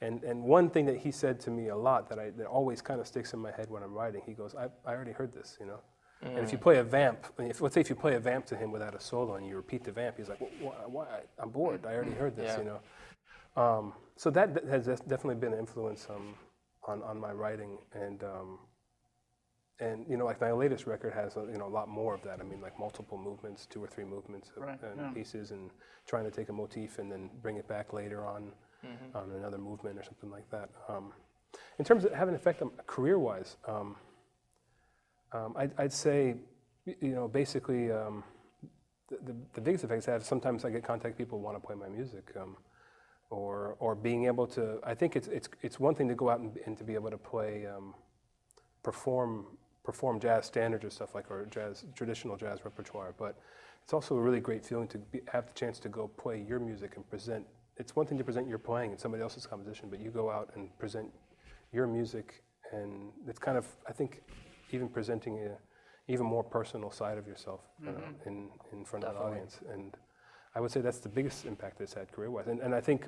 [0.00, 2.82] and and one thing that he said to me a lot that I that always
[2.82, 5.32] kind of sticks in my head when I'm writing, he goes, I, I already heard
[5.32, 5.80] this, you know.
[6.22, 8.56] And if you play a vamp, if, let's say if you play a vamp to
[8.56, 11.06] him without a solo and you repeat the vamp, he's like, why, why?
[11.38, 11.84] I'm bored.
[11.86, 12.58] I already heard this, Yeah.
[12.58, 13.62] you know.
[13.62, 16.34] Um, so that has definitely been an influence um,
[16.84, 18.58] on on my writing, and um,
[19.80, 22.22] and you know, like my latest record has a, you know a lot more of
[22.22, 22.40] that.
[22.40, 25.10] I mean, like multiple movements, two or three movements of, Right, and yeah.
[25.10, 25.70] pieces, and
[26.06, 28.52] trying to take a motif and then bring it back later on
[29.14, 30.70] on another movement or something like that.
[30.88, 31.12] Um,
[31.78, 33.96] in terms of having an effect on career-wise, um,
[35.32, 36.36] um, I'd, I'd say,
[36.84, 37.90] you know, basically.
[37.90, 38.22] Um,
[39.08, 41.64] the, the, the biggest effects I have sometimes I get contact people who want to
[41.64, 42.56] play my music, um,
[43.30, 44.80] or or being able to.
[44.84, 47.10] I think it's it's it's one thing to go out and, and to be able
[47.10, 47.94] to play, um,
[48.82, 49.46] perform
[49.86, 53.38] perform jazz standards or stuff like or jazz traditional jazz repertoire, but
[53.84, 56.58] it's also a really great feeling to be, have the chance to go play your
[56.58, 57.46] music and present.
[57.76, 60.50] It's one thing to present your playing in somebody else's composition, but you go out
[60.56, 61.08] and present
[61.72, 64.22] your music, and it's kind of I think
[64.72, 65.56] even presenting a
[66.08, 68.28] even more personal side of yourself you know, mm-hmm.
[68.28, 69.32] in in front of an Definitely.
[69.32, 69.96] audience, and
[70.56, 72.48] I would say that's the biggest impact it's had career-wise.
[72.48, 73.00] And, and I think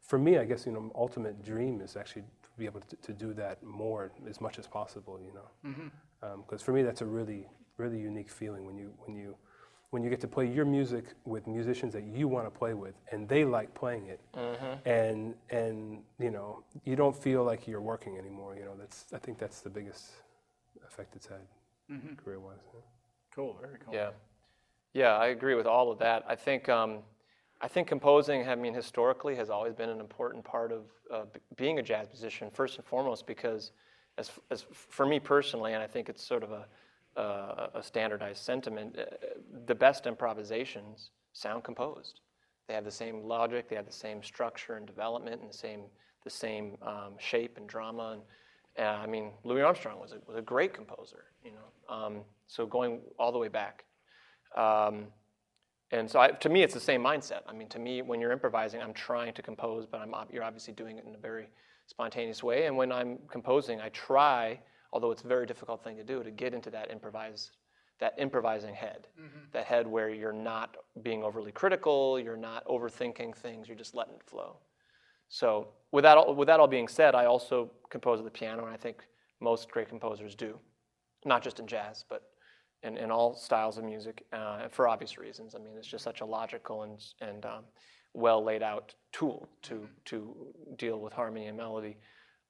[0.00, 3.12] for me, I guess you know, ultimate dream is actually to be able to, to
[3.12, 5.20] do that more as much as possible.
[5.20, 5.88] You know, mm-hmm.
[6.22, 7.46] um, because for me, that's a really
[7.78, 9.36] really unique feeling when you when you
[9.90, 12.94] when you get to play your music with musicians that you want to play with,
[13.10, 14.88] and they like playing it, mm-hmm.
[14.88, 18.54] and and you know, you don't feel like you're working anymore.
[18.56, 20.10] You know, that's I think that's the biggest
[20.86, 21.38] effect it's had
[21.90, 22.14] mm-hmm.
[22.16, 22.56] career-wise.
[22.74, 22.80] yeah.
[23.34, 23.94] Cool, very cool.
[23.94, 24.10] Yeah,
[24.92, 26.24] yeah, I agree with all of that.
[26.28, 26.98] I think um,
[27.60, 30.82] I think composing, I mean, historically has always been an important part of
[31.12, 31.24] uh,
[31.56, 32.50] being a jazz musician.
[32.52, 33.72] First and foremost, because
[34.16, 36.66] as, as for me personally, and I think it's sort of a
[37.18, 39.04] uh, a standardized sentiment, uh,
[39.66, 42.20] the best improvisations sound composed.
[42.68, 45.82] They have the same logic, they have the same structure and development, and the same
[46.24, 48.18] the same um, shape and drama.
[48.78, 51.94] And uh, I mean, Louis Armstrong was a, was a great composer, you know.
[51.94, 53.84] Um, so going all the way back,
[54.56, 55.06] um,
[55.90, 57.40] and so I, to me, it's the same mindset.
[57.46, 60.74] I mean, to me, when you're improvising, I'm trying to compose, but I'm, you're obviously
[60.74, 61.48] doing it in a very
[61.86, 62.66] spontaneous way.
[62.66, 64.60] And when I'm composing, I try,
[64.92, 67.52] although it's a very difficult thing to do, to get into that improvised
[67.98, 69.38] that improvising head, mm-hmm.
[69.52, 74.14] that head where you're not being overly critical, you're not overthinking things, you're just letting
[74.14, 74.56] it flow.
[75.28, 78.64] So with that, all- with that all being said, I also compose at the piano,
[78.64, 79.04] and I think
[79.40, 80.58] most great composers do,
[81.24, 82.22] not just in jazz, but
[82.82, 85.54] in, in all styles of music, uh, for obvious reasons.
[85.54, 87.64] I mean, it's just such a logical and, and um,
[88.14, 90.34] well laid out tool to, to
[90.76, 91.96] deal with harmony and melody.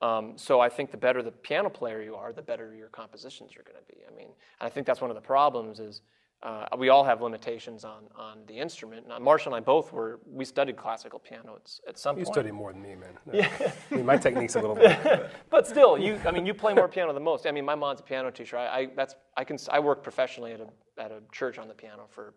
[0.00, 3.52] Um, so I think the better the piano player you are, the better your compositions
[3.56, 4.02] are going to be.
[4.06, 4.28] I mean,
[4.60, 6.02] and I think that's one of the problems is
[6.42, 9.06] uh, we all have limitations on, on the instrument.
[9.20, 12.34] Marshall and I both were, we studied classical piano at, at some You point.
[12.34, 13.18] study more than me, man.
[13.32, 13.72] Yeah.
[13.90, 15.30] I mean, my technique's a little bit.
[15.50, 17.46] But still, you, I mean, you play more piano than most.
[17.46, 18.56] I mean, my mom's a piano teacher.
[18.56, 20.68] I, I that's, I can, I worked professionally at a,
[21.02, 22.34] at a church on the piano for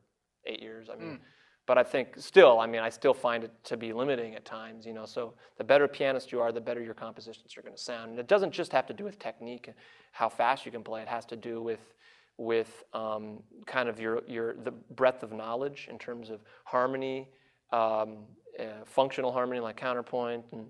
[0.48, 0.90] eight years.
[0.92, 1.20] I mean,
[1.68, 4.86] but I think still, I mean, I still find it to be limiting at times,
[4.86, 5.06] you know.
[5.06, 8.12] So the better pianist you are, the better your compositions are going to sound.
[8.12, 9.76] And it doesn't just have to do with technique, and
[10.12, 11.02] how fast you can play.
[11.04, 11.94] It has to do with,
[12.42, 17.30] with um, kind of your, your, the breadth of knowledge in terms of harmony,
[17.72, 18.26] um,
[18.60, 20.66] uh, functional harmony like counterpoint, and,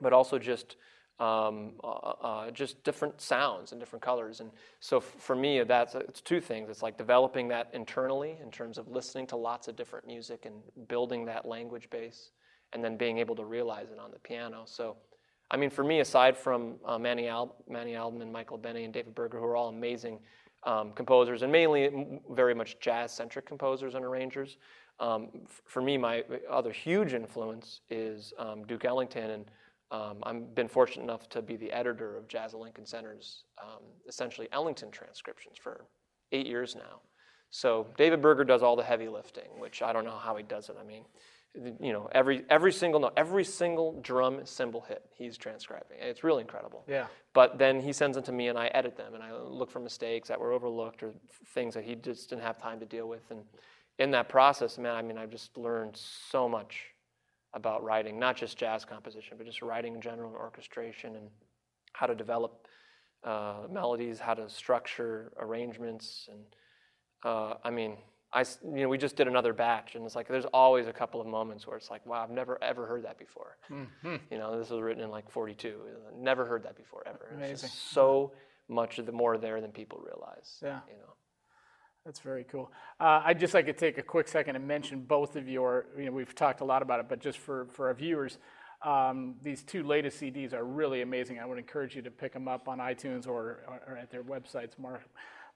[0.00, 0.76] but also just
[1.18, 4.38] um, uh, uh, just different sounds and different colors.
[4.38, 6.70] And so f- for me, that's it's two things.
[6.70, 10.54] It's like developing that internally in terms of listening to lots of different music and
[10.86, 12.30] building that language base,
[12.72, 14.62] and then being able to realize it on the piano.
[14.66, 14.96] So,
[15.50, 19.16] I mean, for me, aside from uh, Manny, Al- Manny Albam, Michael Abene, and David
[19.16, 20.20] Berger, who are all amazing
[20.64, 24.56] um, composers and mainly very much jazz-centric composers and arrangers.
[25.00, 25.28] Um,
[25.64, 29.50] for me, my other huge influence is um, Duke Ellington, and
[29.90, 33.82] um, I've been fortunate enough to be the editor of Jazz at Lincoln Center's um,
[34.08, 35.84] essentially Ellington transcriptions for
[36.32, 37.00] eight years now.
[37.50, 40.68] So David Berger does all the heavy lifting, which I don't know how he does
[40.68, 40.76] it.
[40.78, 41.04] I mean,
[41.80, 45.98] you know, every every single note, every single drum cymbal hit, he's transcribing.
[46.00, 46.84] It's really incredible.
[46.88, 47.06] Yeah.
[47.32, 49.80] But then he sends them to me, and I edit them, and I look for
[49.80, 51.12] mistakes that were overlooked or
[51.54, 53.30] things that he just didn't have time to deal with.
[53.30, 53.40] And
[53.98, 56.84] in that process, man, I mean, I've just learned so much
[57.54, 61.28] about writing, not just jazz composition, but just writing in general and orchestration and
[61.92, 62.66] how to develop
[63.24, 66.40] uh, melodies, how to structure arrangements, and
[67.24, 67.96] uh, I mean,
[68.32, 71.20] I you know we just did another batch, and it's like there's always a couple
[71.20, 73.56] of moments where it's like, wow, I've never ever heard that before.
[74.30, 75.74] You know, this was written in like '42.
[76.16, 77.28] Never heard that before ever.
[77.40, 77.70] It's Amazing.
[77.70, 78.32] so
[78.68, 80.58] much of the more there than people realize.
[80.62, 80.80] Yeah.
[80.88, 81.14] You know.
[82.04, 82.70] That's very cool.
[83.00, 86.06] Uh, I'd just like to take a quick second and mention both of your, you
[86.06, 88.38] know, we've talked a lot about it, but just for, for our viewers,
[88.82, 91.38] um, these two latest CDs are really amazing.
[91.38, 94.22] I would encourage you to pick them up on iTunes or, or, or at their
[94.22, 95.02] websites, Mar-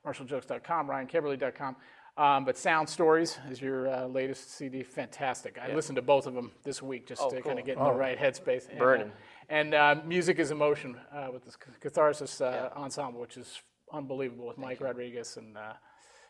[0.07, 1.77] marshallgilkes.com, ryankeberle.com.
[2.16, 4.82] Um, but Sound Stories is your uh, latest CD.
[4.82, 5.58] Fantastic.
[5.58, 7.92] I listened to both of them this week just to kind of get in the
[7.92, 8.68] right headspace.
[8.68, 9.12] And, uh, Burning.
[9.48, 14.58] And uh, Music is Emotion uh, with this Catharsis uh, ensemble, which is unbelievable with
[14.58, 15.72] Mike Rodriguez and uh,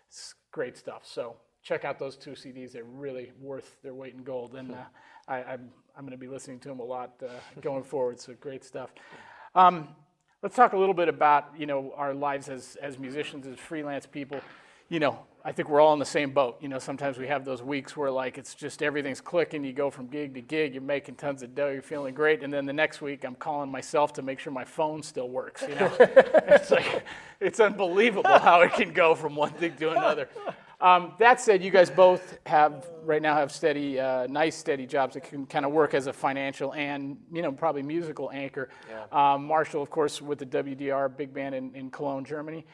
[0.08, 1.02] it's great stuff.
[1.04, 2.72] So check out those two CDs.
[2.72, 4.54] They're really worth their weight in gold.
[4.54, 4.76] And uh,
[5.26, 7.28] I, I'm, I'm going to be listening to them a lot uh,
[7.60, 8.20] going forward.
[8.20, 8.90] So great stuff.
[9.54, 9.88] Um,
[10.42, 14.06] let's talk a little bit about you know our lives as as musicians, as freelance
[14.06, 14.40] people.
[14.88, 16.58] You know, I think we're all in the same boat.
[16.60, 19.64] You know, sometimes we have those weeks where like it's just everything's clicking.
[19.64, 22.52] You go from gig to gig, you're making tons of dough, you're feeling great, and
[22.52, 25.62] then the next week I'm calling myself to make sure my phone still works.
[25.62, 27.04] You know, it's like
[27.40, 30.28] it's unbelievable how it can go from one thing to another.
[30.80, 35.14] Um, that said, you guys both have right now have steady, uh, nice steady jobs
[35.14, 38.68] that can kind of work as a financial and you know probably musical anchor.
[39.10, 42.64] Um, Marshall, of course, with the WDR big band in, in Cologne, Germany,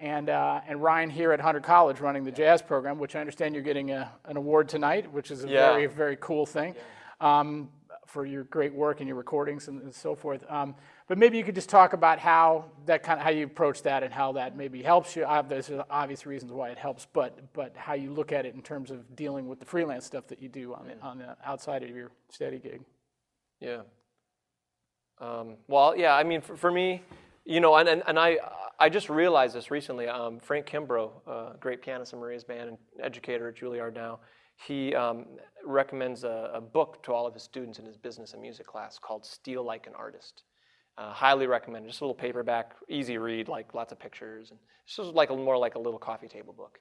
[0.00, 3.54] and uh, and Ryan here at Hunter College running the jazz program, which I understand
[3.54, 5.70] you're getting a, an award tonight, which is a Yeah.
[5.72, 6.74] very very cool thing.
[7.20, 7.70] Um,
[8.06, 10.42] for your great work and your recordings and, and so forth.
[10.48, 10.74] Um,
[11.08, 14.02] but maybe you could just talk about how that kind of how you approach that
[14.02, 15.26] and how that maybe helps you.
[15.46, 18.90] There's obvious reasons why it helps, but but how you look at it in terms
[18.90, 21.90] of dealing with the freelance stuff that you do on the, on the outside of
[21.90, 22.80] your steady gig.
[23.60, 23.82] Yeah.
[25.20, 26.14] Um, well, yeah.
[26.14, 27.02] I mean, for, for me,
[27.44, 28.38] you know, and, and, and I
[28.80, 30.06] I just realized this recently.
[30.06, 34.20] Um, Frank Kimbrough, uh, great pianist in Maria's band and educator at Juilliard now,
[34.66, 35.26] he um,
[35.64, 38.98] recommends a, a book to all of his students in his business and music class
[38.98, 40.44] called "Steal Like an Artist."
[40.96, 41.88] Uh, highly recommended.
[41.88, 45.36] Just a little paperback, easy read, like lots of pictures, and it's just like a,
[45.36, 46.80] more like a little coffee table book.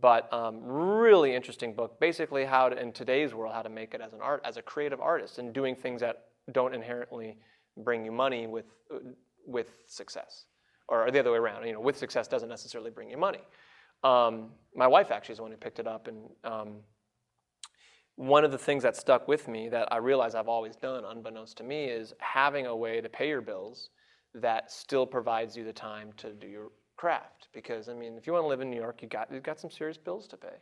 [0.00, 1.98] But um, really interesting book.
[1.98, 4.62] Basically, how to, in today's world, how to make it as an art, as a
[4.62, 7.36] creative artist, and doing things that don't inherently
[7.78, 8.98] bring you money with uh,
[9.44, 10.44] with success,
[10.88, 11.66] or the other way around.
[11.66, 13.40] You know, with success doesn't necessarily bring you money.
[14.04, 16.76] Um, my wife actually is the one who picked it up, and um,
[18.16, 21.56] one of the things that stuck with me that I realize I've always done, unbeknownst
[21.58, 23.90] to me, is having a way to pay your bills
[24.34, 28.32] that still provides you the time to do your craft because I mean, if you
[28.32, 30.56] want to live in New York, you got you got some serious bills to pay,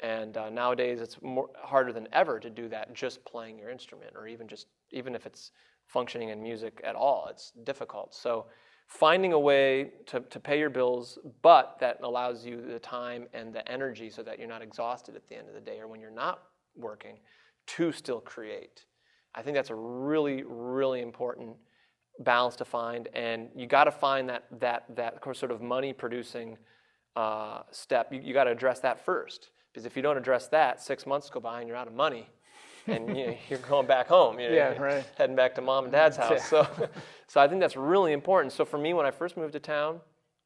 [0.00, 4.12] and uh, nowadays it's more harder than ever to do that just playing your instrument
[4.14, 5.50] or even just even if it's
[5.86, 8.14] functioning in music at all, it's difficult.
[8.14, 8.46] So
[8.92, 13.52] finding a way to, to pay your bills, but that allows you the time and
[13.52, 16.00] the energy so that you're not exhausted at the end of the day or when
[16.00, 16.42] you're not
[16.76, 17.16] working
[17.66, 18.84] to still create.
[19.34, 21.56] I think that's a really, really important
[22.20, 26.58] balance to find, and you got to find that that that sort of money producing
[27.16, 28.12] uh, step.
[28.12, 31.30] You, you got to address that first, because if you don't address that, six months
[31.30, 32.28] go by and you're out of money,
[32.86, 34.38] and you know, you're going back home.
[34.38, 35.04] You know, Yeah, you're right.
[35.16, 36.46] Heading back to mom and dad's house.
[36.48, 36.66] So,
[37.32, 38.52] so I think that's really important.
[38.52, 40.00] So for me, when I first moved to town,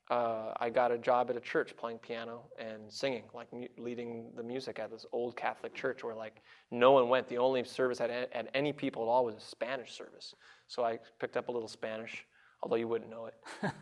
[0.08, 4.30] uh, I got a job at a church playing piano and singing, like mu- leading
[4.36, 6.36] the music at this old Catholic church where like
[6.70, 7.26] no one went.
[7.26, 10.36] The only service had, a- had any people at all was a Spanish service.
[10.68, 12.24] So I picked up a little Spanish,
[12.62, 13.34] although you wouldn't know it,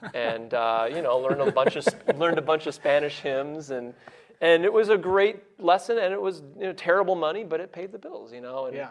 [0.14, 1.86] and uh, you know learned a bunch of
[2.18, 3.92] learned a bunch of Spanish hymns and.
[4.40, 7.72] And it was a great lesson, and it was you know, terrible money, but it
[7.72, 8.66] paid the bills, you know.
[8.66, 8.88] And, Yeah.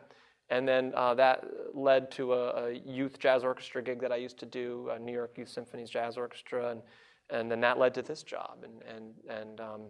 [0.49, 4.37] And then uh, that led to a, a youth jazz orchestra gig that I used
[4.39, 6.81] to do, uh, New York Youth Symphony's Jazz Orchestra, and,
[7.29, 8.63] and then that led to this job.
[8.63, 9.81] And, and, and, um,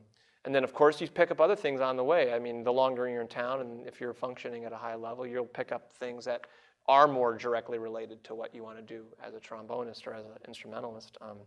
[0.45, 2.33] and then, of course, you pick up other things on the way.
[2.33, 5.25] I mean, the longer you're in town, and if you're functioning at a high level,
[5.25, 6.47] you'll pick up things that
[6.87, 10.25] are more directly related to what you want to do as a trombonist or as
[10.25, 11.37] an instrumentalist, um,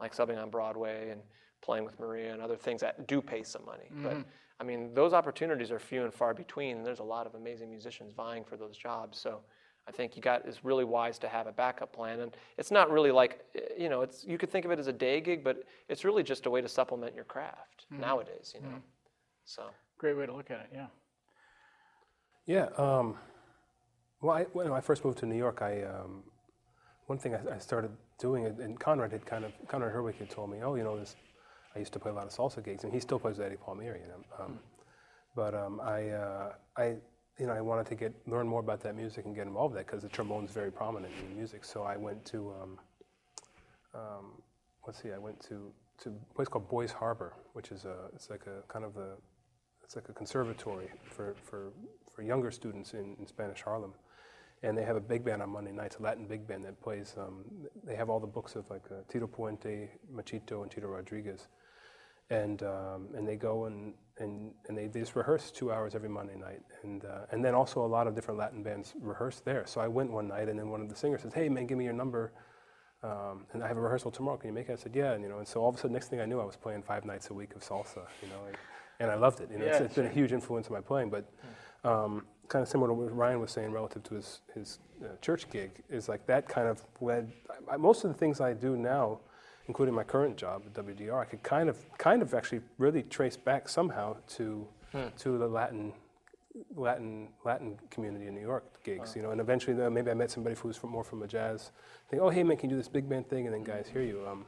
[0.00, 1.20] like subbing on Broadway and
[1.62, 3.88] playing with Maria and other things that do pay some money.
[4.02, 4.16] But
[4.58, 7.68] I mean, those opportunities are few and far between, and there's a lot of amazing
[7.70, 9.18] musicians vying for those jobs.
[9.18, 9.40] So
[9.86, 12.90] I think you got it's really wise to have a backup plan, and it's not
[12.90, 15.44] really like eh, you know, it's you could think of it as a day gig,
[15.44, 18.52] but it's really just a way to supplement your craft nowadays.
[18.54, 18.76] You know,
[19.44, 19.64] so
[19.98, 20.68] Great way to look at it.
[20.74, 20.86] Yeah.
[22.46, 22.66] Yeah.
[22.76, 23.16] Um,
[24.20, 26.22] well, I, when I first moved to New York, I um,
[27.06, 30.30] one thing I, I started doing, and- and Conrad had kind of Conrad Herwig had
[30.30, 31.16] told me, oh, you know, this.
[31.76, 33.62] I used to play a lot of salsa gigs, and he still plays with Eddie
[33.64, 34.22] Palmieri, you know.
[34.44, 34.58] Um,
[35.36, 36.86] But um, I, uh, I,
[37.38, 39.80] you know, I wanted to get learn more about that music and get involved with
[39.80, 41.62] that because the trombone's very prominent in music.
[41.64, 42.78] So I went to, um,
[43.94, 44.24] um,
[44.86, 45.56] let's see, I went to
[46.02, 49.10] to a place called Boys Harbor, which is a, it's like a kind of a,
[49.84, 51.60] it's like a conservatory for for,
[52.12, 53.92] for younger students in, in Spanish Harlem.
[54.62, 57.14] And they have a big band on Monday nights, a Latin big band that plays.
[57.18, 57.44] Um,
[57.84, 61.48] they have all the books of like uh, Tito Puente, Machito, and Tito Rodriguez
[62.30, 66.08] and um, and they go and and, and they, they just rehearse two hours every
[66.08, 69.64] Monday night, and uh, and then also a lot of different Latin bands rehearse there.
[69.66, 71.78] So I went one night, and then one of the singers says, "Hey man, give
[71.78, 72.32] me your number."
[73.02, 74.38] Um, and I have a rehearsal tomorrow.
[74.38, 74.72] Can you make it?
[74.72, 76.24] I said, "Yeah." And you know, and so all of a sudden, next thing I
[76.26, 78.06] knew, I was playing five nights a week of salsa.
[78.22, 78.58] You know, like,
[79.00, 79.50] and I loved it.
[79.50, 81.10] You know, it's, Yeah, it's been a huge influence on my playing.
[81.10, 81.30] But
[81.84, 85.48] um, kind of similar to what Ryan was saying relative to his his uh, church
[85.50, 87.30] gig is like that kind of led.
[87.70, 89.20] I, I, most of the things I do now
[89.68, 93.36] including my current job at WDR, I could kind of, kind of actually really trace
[93.36, 94.66] back somehow to,
[95.18, 95.92] to the Latin,
[96.74, 99.30] Latin, Latin community in New York gigs, you know.
[99.30, 101.70] And eventually, though, maybe I met somebody who was from, more from a jazz
[102.10, 102.20] thing.
[102.20, 103.46] Oh, hey man, can you do this big band thing?
[103.46, 104.26] And then guys hear you.
[104.26, 104.46] Um,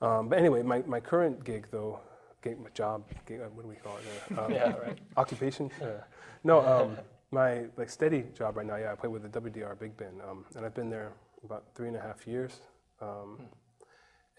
[0.00, 2.00] um, but anyway, my, my current gig though,
[2.42, 4.36] gig, my job, gig, uh, what do we call it?
[4.38, 4.98] Uh, um, Yeah, right.
[5.16, 5.70] Occupation?
[5.80, 6.02] Uh,
[6.42, 6.96] no, um,
[7.30, 8.76] my like steady job right now.
[8.76, 11.12] Yeah, I play with the WDR big band, um, and I've been there
[11.44, 12.60] about three and a half years.
[13.00, 13.38] Um,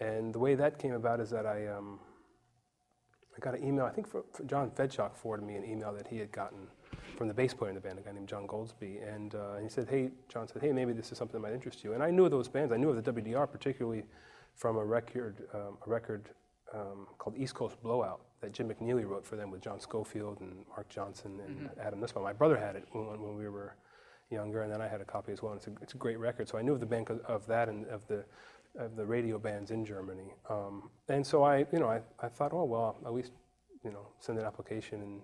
[0.00, 2.00] and the way that came about is that I, um,
[3.36, 3.84] I got an email.
[3.84, 6.66] I think for, for John Fedchock forwarded me an email that he had gotten
[7.16, 9.68] from the bass player in the band, a guy named John Goldsby, and uh, he
[9.68, 12.10] said, "Hey, John said, hey, maybe this is something that might interest you." And I
[12.10, 12.72] knew of those bands.
[12.72, 14.04] I knew of the WDR particularly
[14.54, 16.30] from a record, um, a record
[16.72, 20.64] um, called East Coast Blowout that Jim McNeely wrote for them with John Scofield and
[20.68, 22.22] Marc Johnson and Adam Nussbaum.
[22.22, 23.74] My brother had it when, when we were
[24.30, 25.52] younger, and then I had a copy as well.
[25.52, 26.48] And it's a, it's a great record.
[26.48, 28.24] So I knew of the band of that and of the
[28.78, 30.34] of the radio bands in Germany.
[30.50, 33.32] Um, and so I, you know, I, I thought, oh well, at least
[33.84, 35.20] you know, send an application and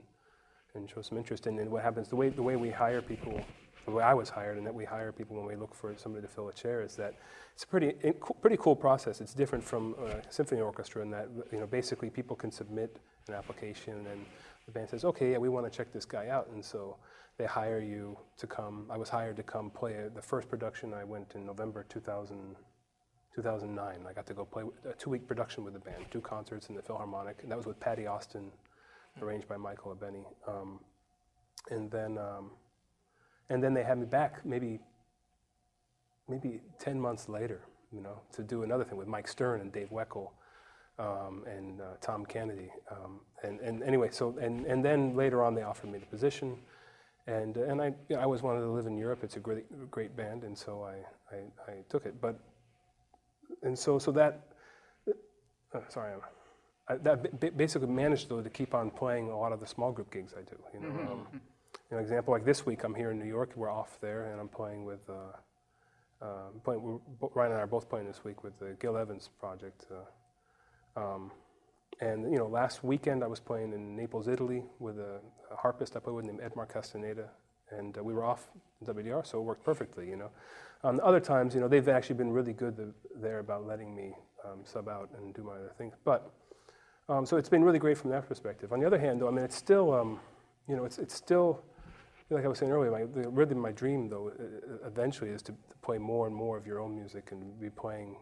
[0.74, 1.46] and show some interest.
[1.46, 3.40] And then what happens, the way, the way we hire people,
[3.84, 6.26] the way I was hired and that we hire people when we look for somebody
[6.26, 7.14] to fill a chair is that
[7.54, 9.20] it's a pretty, it, pretty cool process.
[9.20, 12.96] It's different from a symphony orchestra in that, you know, basically people can submit
[13.28, 14.24] an application and
[14.66, 16.48] the band says, okay, yeah, we want to check this guy out.
[16.52, 16.96] And so
[17.38, 18.86] they hire you to come.
[18.90, 22.56] I was hired to come play a, the first production I went in November 2000,
[23.34, 24.06] 2009.
[24.08, 26.82] I got to go play a two-week production with the band, two concerts in the
[26.82, 28.50] Philharmonic, and that was with Patti Austin,
[29.22, 30.24] arranged by Michael Abene.
[30.48, 30.80] Um,
[31.70, 32.50] and then, um,
[33.48, 34.80] and then they had me back maybe,
[36.28, 37.62] maybe 10 months later,
[37.92, 40.30] you know, to do another thing with Mike Stern and Dave Weckl
[40.98, 42.70] um, and uh, Tom Kennedy.
[42.90, 46.56] Um, and, and anyway, so, and, and then later on they offered me the position.
[47.26, 49.20] And, and I, you know, I always wanted to live in Europe.
[49.22, 52.20] It's a great, great band, and so I, I, I took it.
[52.20, 52.40] But
[53.62, 54.40] and so so that
[55.74, 56.20] uh, sorry, I'm-
[56.88, 59.92] I, that ba- basically managed though to keep on playing a lot of the small
[59.92, 60.56] group gigs I do.
[60.74, 61.40] You know, um, you
[61.92, 63.50] know, example like this week I'm here in New York.
[63.54, 65.08] We're off there, and I'm playing with.
[65.08, 65.14] Uh,
[66.22, 69.30] uh, playing, we're, Ryan and I are both playing this week with the Gil Evans
[69.38, 69.86] project.
[69.90, 71.30] Uh, um,
[72.00, 75.20] and you know, last weekend I was playing in Naples, Italy, with a,
[75.50, 77.28] a harpist I played with named Edmar Castaneda,
[77.70, 78.48] and uh, we were off
[78.84, 80.08] WDR, so it worked perfectly.
[80.08, 80.30] You know,
[80.82, 84.14] um, other times, you know, they've actually been really good th- there about letting me
[84.44, 85.94] um, sub out and do my other things.
[86.04, 86.32] But
[87.08, 88.72] um, so it's been really great from that perspective.
[88.72, 90.20] On the other hand, though, I mean, it's still, um,
[90.68, 91.62] you know, it's it's still
[92.30, 92.90] like I was saying earlier.
[92.90, 94.32] My, the, really, my dream though,
[94.86, 98.16] eventually, is to, play more and more of your own music and be playing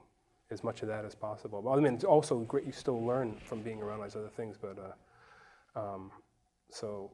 [0.52, 1.60] as much of that as possible.
[1.60, 2.64] But I mean, it's also great.
[2.64, 4.56] You still learn from being around these other things.
[4.56, 6.12] But uh, um,
[6.70, 7.10] so,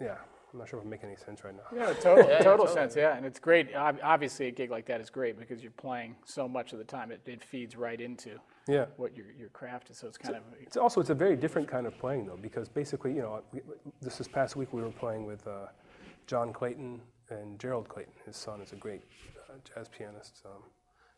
[0.00, 0.16] yeah,
[0.52, 1.62] I'm not sure if I'm making any sense right now.
[1.76, 2.72] Yeah, total, Yeah, yeah, total totally.
[2.74, 2.96] sense.
[2.96, 3.74] Yeah, and it's great.
[3.74, 7.12] Obviously, a gig like that is great because you're playing so much of the time.
[7.12, 8.86] It, it feeds right into Yeah.
[8.96, 9.98] what your your craft is.
[9.98, 12.68] So it's kind of It's also it's a very different kind of playing though, because
[12.68, 13.60] basically, you know, we,
[14.00, 15.66] this this past week we were playing with uh,
[16.26, 18.14] John Clayton and Gerald Clayton.
[18.24, 19.02] His son is a great
[19.50, 20.62] uh, jazz pianist, um,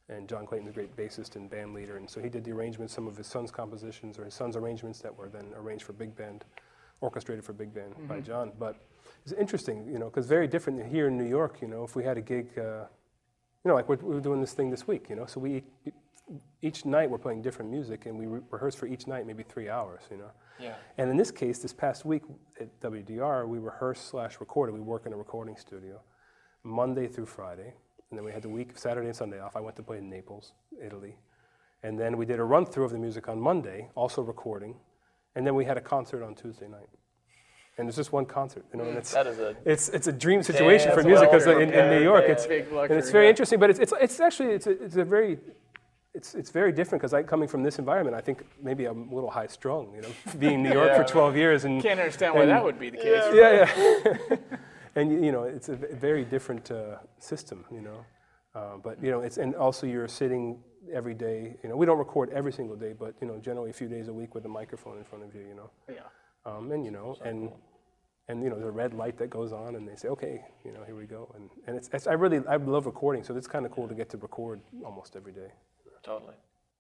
[0.09, 1.99] and John Clayton is a great bassist and band leader.
[1.99, 5.01] And so he did the arrangements, some of his son's compositions or his son's arrangements
[5.03, 6.45] that were then arranged for big band,
[7.01, 8.51] orchestrated for big band by John.
[8.59, 8.75] But
[9.25, 11.59] it's interesting, you know, because very different here in New York.
[11.61, 12.59] You know, if we had a gig.
[12.59, 12.85] Uh,
[13.65, 15.63] you know, like we're, we're doing this thing this week, you know, so we,
[16.63, 19.69] each night we're playing different music and we re- rehearse for each night maybe three
[19.69, 20.31] hours, you know.
[20.59, 20.75] Yeah.
[20.99, 22.23] And in this case, this past week
[22.59, 24.73] at WDR, we rehearsed slash recorded.
[24.73, 26.01] We work in a recording studio
[26.63, 27.75] Monday through Friday.
[28.11, 29.57] And then we had the week, of Saturday and Sunday off.
[29.57, 30.53] I went to play in Naples,
[30.83, 31.17] Italy.
[31.83, 34.77] And then we did a run through of the music on Monday, also recording.
[35.35, 36.89] And then we had a concert on Tuesday night.
[37.81, 40.13] And it's just one concert, you know, and it's, That is a it's, it's a
[40.13, 42.33] dream situation Damn, for music because in, in New York, yeah.
[42.33, 43.31] it's, Big and it's very yeah.
[43.31, 45.39] interesting, but it's, it's, it's actually, it's a, it's a very,
[46.15, 49.15] it's, it's very different because I, coming from this environment, I think maybe I'm a
[49.15, 50.09] little high strung, you know,
[50.39, 52.91] being in New York for 12 years and can't understand why and- that would be
[52.91, 53.25] the case.
[53.33, 53.73] yeah,
[54.31, 54.37] yeah.
[54.97, 58.05] and you you know, it's a very different uh, system, you know.
[58.55, 60.59] Uh, but you know, it's and also you're sitting
[60.93, 61.57] every day.
[61.63, 64.09] You know, we don't record every single day, but you know, generally a few days
[64.09, 65.43] a week with a microphone in front of you.
[65.43, 66.01] You know, Yeah.
[66.45, 67.51] um, and you know, and
[68.31, 70.73] and you know, there's a red light that goes on, and they say, okay, you
[70.73, 71.33] know, here we go.
[71.35, 73.95] And and it's, it's I really I love recording, so it's kind of cool to
[73.95, 75.51] get to record almost every day.
[76.03, 76.35] totally.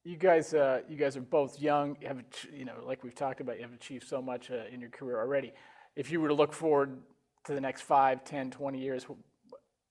[0.05, 1.97] You guys, uh, you guys are both young.
[2.01, 2.23] You have,
[2.55, 5.19] you know, like we've talked about, you have achieved so much uh, in your career
[5.19, 5.53] already.
[5.95, 6.97] If you were to look forward
[7.45, 9.07] to the next 5, 10, 20 years,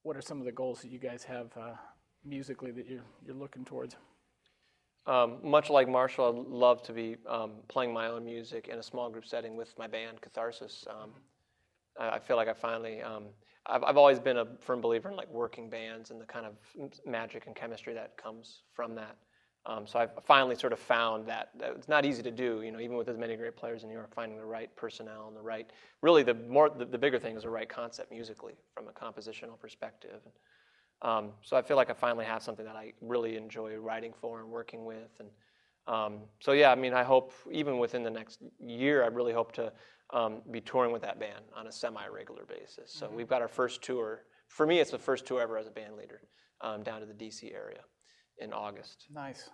[0.01, 1.74] what are some of the goals that you guys have uh,
[2.26, 3.97] musically that you're, you're looking towards?
[5.05, 8.84] Um, much like Marshall, I'd love to be um, playing my own music in a
[8.84, 10.86] small group setting with my band, Catharsis.
[10.89, 11.12] Um,
[11.99, 13.25] I, I feel like I finally, um,
[13.65, 16.53] I've, I've always been a firm believer in like working bands and the kind of
[17.05, 19.17] magic and chemistry that comes from that.
[19.65, 22.71] Um, so I've finally sort of found that, that it's not easy to do, you
[22.71, 25.35] know, even with as many great players in New York, finding the right personnel and
[25.35, 25.69] the right,
[26.01, 29.59] really the more, the, the bigger thing is the right concept musically from a compositional
[29.59, 30.21] perspective.
[31.01, 34.39] Um, so I feel like I finally have something that I really enjoy writing for
[34.39, 35.19] and working with.
[35.19, 35.29] And
[35.89, 39.51] um, so yeah, I mean, I hope even within the next year, I really hope
[39.53, 39.73] to
[40.11, 42.91] um, be touring with that band on a semi-regular basis.
[42.91, 44.23] So we've got our first tour.
[44.47, 46.21] For me, it's the first tour ever as a band leader
[46.61, 47.81] um, down to the DC area
[48.39, 49.49] in August Nice.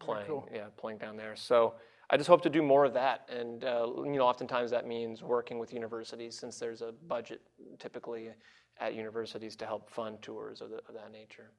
[0.00, 0.48] playing cool.
[0.54, 1.74] yeah playing down there so
[2.10, 5.24] i just hope to do more of that and uh, you know oftentimes that means
[5.24, 7.40] working with universities since there's a budget
[7.80, 8.30] typically
[8.78, 11.50] at universities to help fund tours of, the, of that nature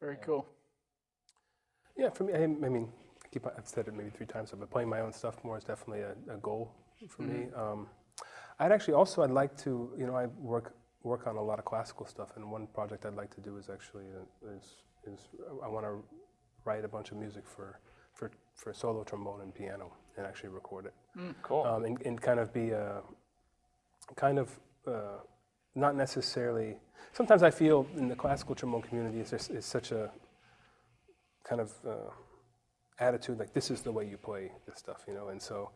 [0.00, 0.46] Very cool.
[1.96, 2.92] Yeah, for me, I, I mean,
[3.26, 5.64] I keep, I've said it maybe three times, but playing my own stuff more is
[5.64, 6.70] definitely a, a goal
[7.08, 7.48] for me.
[7.56, 7.88] Um,
[8.58, 11.64] I'd actually also, I'd like to, you know, I work work on a lot of
[11.64, 15.28] classical stuff, and one project I'd like to do is actually uh, is is
[15.64, 16.02] I want to
[16.64, 17.80] write a bunch of music for
[18.12, 20.94] for for solo trombone and piano, and actually record it,
[21.42, 23.02] cool um, and, and kind of be a
[24.16, 25.18] kind of uh,
[25.74, 26.78] not necessarily.
[27.12, 30.10] Sometimes I feel in the classical trombone community, it's just it's such a
[31.44, 32.10] kind of uh,
[32.98, 35.28] attitude like this is the way you play this stuff, you know.
[35.28, 35.70] And so,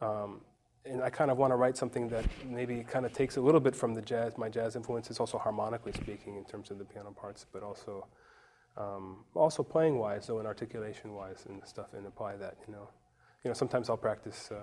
[0.00, 0.40] um,
[0.84, 3.60] and I kind of want to write something that maybe kind of takes a little
[3.60, 7.10] bit from the jazz, my jazz influences, also harmonically speaking in terms of the piano
[7.10, 8.06] parts, but also
[8.76, 12.88] um, also playing wise, though, and articulation wise and stuff, and apply that, you know.
[13.44, 14.56] You know, sometimes I'll practice uh,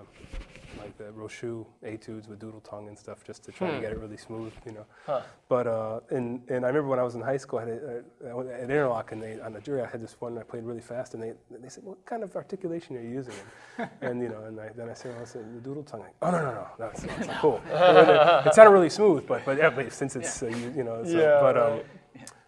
[0.78, 3.98] like the Rochut etudes with doodle tongue and stuff just to try to get it
[3.98, 4.84] really smooth, you know.
[5.06, 5.22] Huh.
[5.48, 8.04] But uh, and and I remember when I was in high school, I had a,
[8.24, 10.82] uh, at Interlochen, and they on the jury I had this one I played really
[10.82, 13.34] fast, and they they said, "What kind of articulation are you using?"
[13.78, 16.00] And, and you know, and I, then I said, "Well, I said the doodle tongue."
[16.00, 17.62] Like, oh no no no, that's, that's not cool.
[17.70, 21.10] it sounded really smooth, but but yeah, but since it's uh, you, you know, so,
[21.10, 21.86] Yeah, but um, right.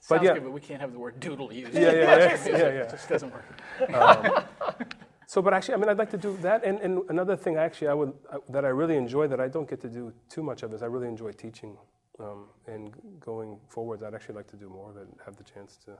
[0.01, 0.35] Sounds yeah.
[0.35, 1.74] good, but we can't have the word doodle used.
[1.74, 1.93] Yeah, yeah,
[2.47, 2.68] yeah, yeah, yeah.
[2.83, 5.05] It just doesn't work.
[5.29, 6.64] So, but actually, I mean, I'd like to do that.
[6.64, 9.68] And, and another thing, actually, I would I, that I really enjoy that I don't
[9.68, 11.76] get to do too much of is I really enjoy teaching.
[12.18, 15.07] Um, and going forwards, I'd actually like to do more of it.
[15.26, 15.99] Have the chance to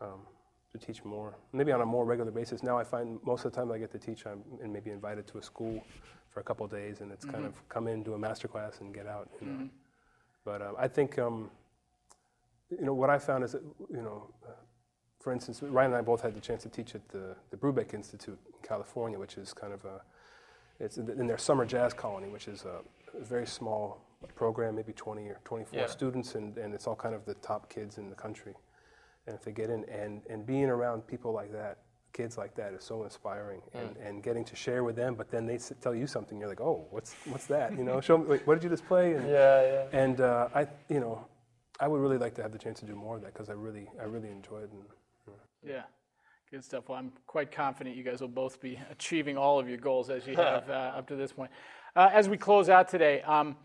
[0.00, 0.20] um,
[0.72, 2.62] to teach more, maybe on a more regular basis.
[2.62, 5.26] Now I find most of the time I get to teach, I'm and maybe invited
[5.26, 5.84] to a school
[6.30, 8.80] for a couple of days, and it's kind of come in, do a master class,
[8.80, 9.28] and get out.
[9.42, 9.68] You know?
[10.46, 11.50] But um, I think um,
[12.70, 14.32] you know what I found is that you know.
[14.48, 14.52] Uh,
[15.20, 17.92] for instance, Ryan and I both had the chance to teach at the, the Brubeck
[17.94, 20.00] Institute in California, which is kind of a,
[20.78, 22.80] it's in their summer jazz colony, which is a,
[23.22, 24.00] very small
[24.36, 25.86] program, maybe 20 or 24 Yeah.
[25.86, 28.54] students, and, and it's all kind of the top kids in the country.
[29.26, 31.78] And if they get in, and, and being around people like that,
[32.12, 35.44] kids like that, is so inspiring, and, and getting to share with them, but then
[35.44, 37.76] they s- tell you something, you're like, oh, what's, what's that?
[37.76, 39.14] You know, show me, wait, what did you just play?
[39.14, 39.62] And, Yeah,
[39.92, 40.00] yeah.
[40.00, 41.26] and uh, I, you know,
[41.80, 43.54] I would really like to have the chance to do more of that because I
[43.54, 44.70] really, I really enjoy it.
[44.70, 44.82] And,
[45.66, 45.82] Yeah,
[46.50, 46.88] good stuff.
[46.88, 50.26] Well, I'm quite confident you guys will both be achieving all of your goals as
[50.26, 51.50] you have uh, up to this point.
[51.94, 53.56] Uh, as we close out today, um,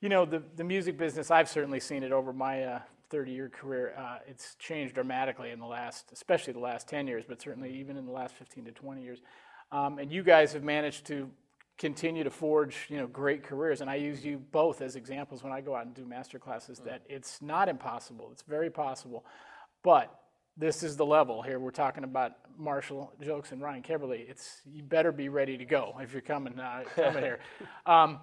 [0.00, 2.80] you know, the, the music business, I've certainly seen it over my uh,
[3.10, 3.94] 30 year career.
[3.96, 7.96] Uh, it's changed dramatically in the last, especially the last 10 years, but certainly even
[7.96, 9.20] in the last 15 to 20 years.
[9.72, 11.30] Um, and you guys have managed to
[11.78, 13.80] continue to forge, you know, great careers.
[13.80, 16.80] And I use you both as examples when I go out and do master classes
[16.84, 18.30] that it's not impossible.
[18.32, 19.24] It's very possible.
[19.82, 20.12] But
[20.58, 21.58] this is the level here.
[21.58, 24.28] We're talking about Marshall Gilkes and Ryan Keberle.
[24.28, 27.38] It's you better be ready to go if you're coming uh, coming here.
[27.86, 28.18] Um,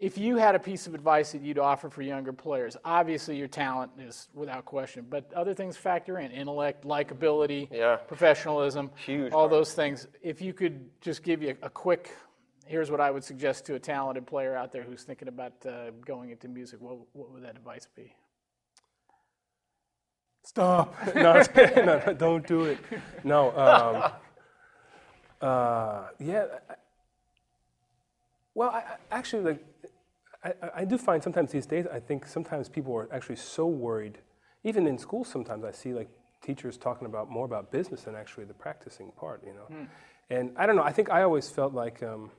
[0.00, 3.48] if you had a piece of advice that you'd offer for younger players, obviously your
[3.48, 7.96] talent is without question, but other things factor in: intellect, likability, Yeah.
[7.96, 9.50] professionalism, Huge all part.
[9.50, 10.08] those things.
[10.22, 12.16] If you could just give you a, a quick,
[12.66, 15.90] here's what I would suggest to a talented player out there who's thinking about uh,
[16.06, 16.80] going into music.
[16.80, 18.14] What, what would that advice be?
[20.42, 20.94] Stop.
[21.14, 22.78] no, no, no, don't do it.
[23.24, 23.50] No.
[23.56, 24.12] Um,
[25.40, 26.46] uh, yeah.
[26.68, 26.74] I-
[28.54, 29.64] Well, I, I- actually, like,
[30.44, 34.18] I, I- do find sometimes these days, I think sometimes people are actually so worried.
[34.64, 36.08] Even in school, sometimes I see like
[36.42, 39.42] teachers talking about more about business than actually the practicing part.
[39.46, 39.86] You know,
[40.28, 40.82] and I don't know.
[40.82, 42.02] I think I always felt like.
[42.02, 42.30] Um,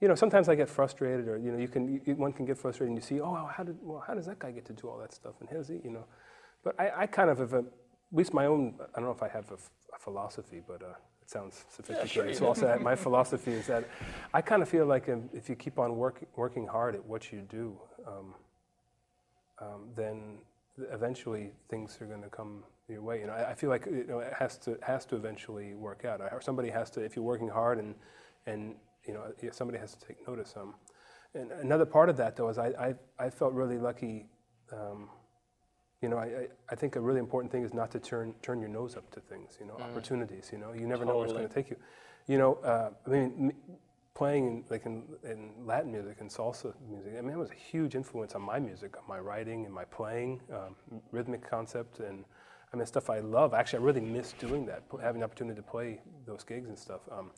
[0.00, 2.58] you know, sometimes I get frustrated, or you know, you can you, one can get
[2.58, 4.88] frustrated, and you see, oh, how did well, how does that guy get to do
[4.88, 6.04] all that stuff, and how does he, you know?
[6.64, 7.64] But I, I kind of have a, at
[8.12, 8.74] least my own.
[8.80, 9.58] I don't know if I have a,
[10.00, 10.86] philosophy, but uh,
[11.22, 12.30] it sounds sophisticated.
[12.30, 13.88] you so I'll say my philosophy is that
[14.34, 17.32] I kind of feel like if, if you keep on work, working hard at what
[17.32, 18.34] you do, um,
[19.62, 20.38] um, then
[20.90, 23.20] eventually things are going to come your way.
[23.20, 26.04] You know, I, I feel like you know, it has to has to eventually work
[26.04, 26.20] out.
[26.20, 27.94] Or somebody has to, if you're working hard and
[28.46, 28.74] and
[29.06, 30.54] you know, somebody has to take notice.
[30.56, 30.74] Um,
[31.34, 32.94] and another part of that though is I I,
[33.26, 34.26] I felt really lucky.
[34.72, 35.08] Um,
[36.04, 38.68] you know, I, I, think a really important thing is not to turn turn your
[38.68, 39.56] nose up to things.
[39.58, 40.50] You know, opportunities.
[40.52, 41.78] You know, you never know where it's going to take you.
[42.26, 43.78] You know, uh, I mean, m-
[44.14, 47.14] playing in, like in, in Latin music and salsa music.
[47.18, 49.86] I mean, it was a huge influence on my music, on my writing and my
[49.86, 50.76] playing, um,
[51.10, 52.26] rhythmic concept, and
[52.70, 53.54] I mean, stuff I love.
[53.54, 57.00] Actually, I really miss doing that, having the opportunity to play those gigs and stuff.
[57.10, 57.30] Um,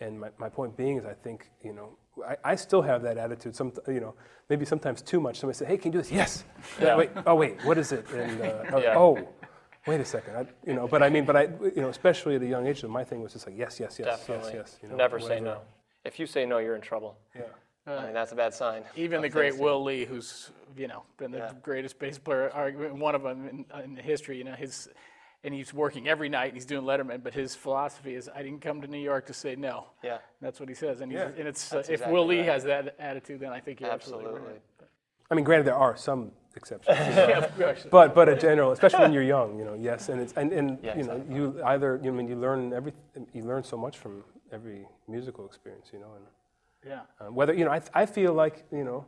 [0.00, 1.96] and my, my point being is, I think you know,
[2.26, 3.56] I, I still have that attitude.
[3.56, 4.14] Some, you know,
[4.48, 5.38] maybe sometimes too much.
[5.40, 6.44] Somebody say, "Hey, can you do this?" Yes.
[6.80, 6.96] Yeah.
[6.96, 7.10] Wait.
[7.26, 7.64] Oh, wait.
[7.64, 8.08] What is it?
[8.10, 8.98] And uh, oh, Yeah.
[8.98, 9.28] oh,
[9.86, 10.36] wait a second.
[10.36, 11.42] I, you know, but I mean, but I,
[11.74, 14.06] you know, especially at a young age, my thing was just like, yes, yes, yes,
[14.20, 14.52] Definitely.
[14.54, 14.78] yes, yes.
[14.82, 15.58] You know, Never say no.
[16.04, 17.16] If you say no, you're in trouble.
[17.34, 17.42] Yeah.
[17.86, 18.84] I mean, that's a bad sign.
[18.94, 21.52] Even the great things to- Will Lee, who's you know been the Yeah.
[21.62, 24.36] greatest bass player, arguably one of them in, in history.
[24.38, 24.88] You know his,
[25.44, 26.46] and he's working every night.
[26.46, 29.34] and He's doing Letterman, but his philosophy is, "I didn't come to New York to
[29.34, 31.30] say no." Yeah, That's what he says, and, he's, Yeah.
[31.38, 32.48] and it's uh, if exactly Will Lee right.
[32.48, 34.52] has that attitude, then I think you're absolutely, absolutely.
[34.52, 34.62] right.
[35.30, 37.86] I mean, granted, there are some exceptions, yeah, of course.
[37.90, 40.78] but but in general, especially when you're young, you know, yes, and it's and, and
[40.82, 41.36] Yeah, you know, exactly.
[41.36, 42.92] you either you know, I mean you learn every
[43.32, 44.22] you learn so much from
[44.52, 46.24] every musical experience, you know, and
[46.86, 49.04] yeah, uh, whether you know, I I feel like you know.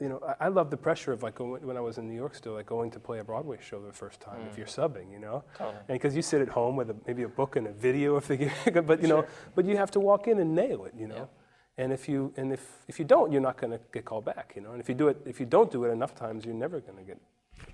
[0.00, 2.14] You know, I, I love the pressure of like going, when I was in New
[2.14, 5.12] York still, like going to play a Broadway show the first time if you're subbing,
[5.12, 5.58] you know, Mm.
[5.58, 5.76] Totally.
[5.88, 8.26] and because you sit at home with a, maybe a book and a video of
[8.26, 9.24] the gig, but you know,
[9.54, 11.28] but you have to walk in and nail it, you know.
[11.76, 14.52] And if you and if, if you don't, you're not going to get called back,
[14.56, 14.72] you know.
[14.72, 16.98] And if you do it, if you don't do it enough times, you're never going
[16.98, 17.18] to get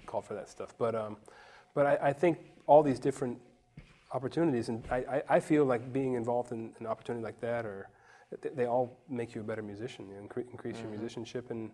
[0.07, 0.75] called for that stuff.
[0.79, 1.17] But um,
[1.75, 3.39] but I, I think all these different
[4.13, 7.89] opportunities, and I, I, I feel like being involved in an opportunity like that, or
[8.43, 11.71] th- they all make you a better musician, you incre- increase your musicianship, and,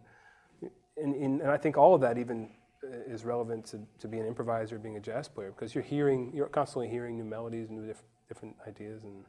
[0.97, 2.51] and and I think all of that even
[2.85, 6.33] uh, is relevant to, to being an improviser, being a jazz player, because you're hearing,
[6.35, 9.25] you're constantly hearing new melodies, new diff- different ideas, and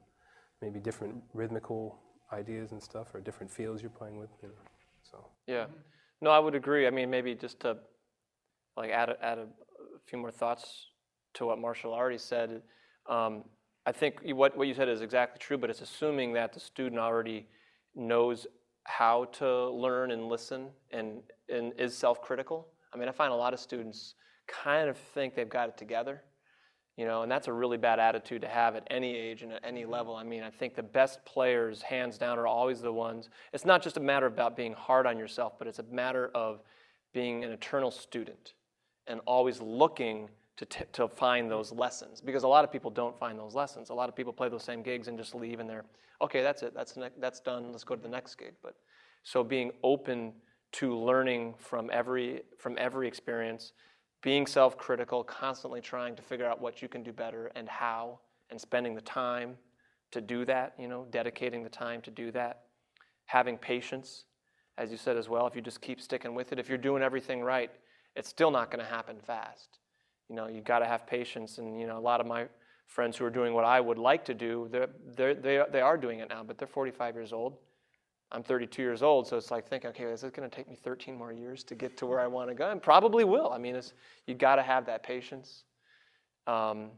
[0.61, 1.99] maybe different rhythmical
[2.31, 4.55] ideas and stuff, or different feels you're playing with, you know.
[5.03, 5.65] So Yeah.
[6.21, 6.87] No, I would agree.
[6.87, 7.77] I mean, maybe just to
[8.75, 9.47] like add a, add a
[10.05, 10.87] few more thoughts
[11.35, 12.61] to what Marshall already said.
[13.07, 13.43] Um,
[13.85, 16.99] I think what, what you said is exactly true, but it's assuming that the student
[16.99, 17.47] already
[17.93, 18.47] knows
[18.85, 22.67] how to learn and listen and, and is self-critical.
[22.93, 24.15] I mean, I find a lot of students
[24.47, 26.21] kind of think they've got it together,
[26.97, 29.63] you know, and that's a really bad attitude to have at any age and at
[29.63, 29.91] any mm-hmm.
[29.91, 30.15] level.
[30.15, 33.29] I mean, I think the best players, hands down, are always the ones.
[33.53, 36.61] It's not just a matter about being hard on yourself, but it's a matter of
[37.13, 38.53] being an eternal student
[39.07, 43.17] and always looking to, t- to find those lessons because a lot of people don't
[43.17, 43.89] find those lessons.
[43.89, 45.85] A lot of people play those same gigs and just leave and they're,
[46.21, 48.53] okay, that's it, that's, ne- that's done, let's go to the next gig.
[48.61, 48.75] But
[49.23, 50.33] so being open
[50.73, 53.73] to learning from every, from every experience,
[54.21, 58.19] being self critical, constantly trying to figure out what you can do better and how,
[58.49, 59.57] and spending the time
[60.11, 62.63] to do that, you know, dedicating the time to do that,
[63.25, 64.25] having patience,
[64.77, 67.03] as you said as well, if you just keep sticking with it, if you're doing
[67.03, 67.71] everything right,
[68.15, 69.79] it's still not going to happen fast.
[70.29, 71.57] You know, you got to have patience.
[71.57, 72.47] And, you know, a lot of my
[72.87, 75.81] friends who are doing what I would like to do, they're, they're, they, are, they
[75.81, 77.57] are doing it now, but they're 45 years old.
[78.31, 80.75] I'm 32 years old, so it's like thinking, okay, is it going to take me
[80.75, 82.71] 13 more years to get to where I want to go?
[82.71, 83.51] And probably will.
[83.51, 83.93] I mean, it's,
[84.25, 85.63] you got to have that patience.
[86.47, 86.89] Um,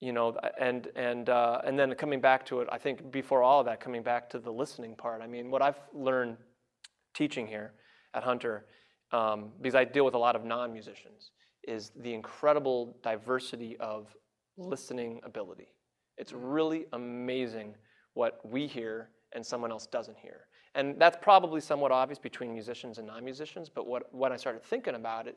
[0.00, 3.60] you know, and and uh, and then coming back to it, I think before all
[3.60, 5.20] of that, coming back to the listening part.
[5.20, 6.38] I mean, what I've learned
[7.12, 7.74] teaching here
[8.14, 8.64] at Hunter,
[9.12, 11.32] um, because I deal with a lot of non-musicians,
[11.66, 14.14] is the incredible diversity of
[14.56, 15.68] listening ability.
[16.18, 16.38] It's mm.
[16.40, 17.74] really amazing
[18.14, 20.46] what we hear and someone else doesn't hear.
[20.74, 24.94] And that's probably somewhat obvious between musicians and non-musicians, but what, when I started thinking
[24.94, 25.36] about it,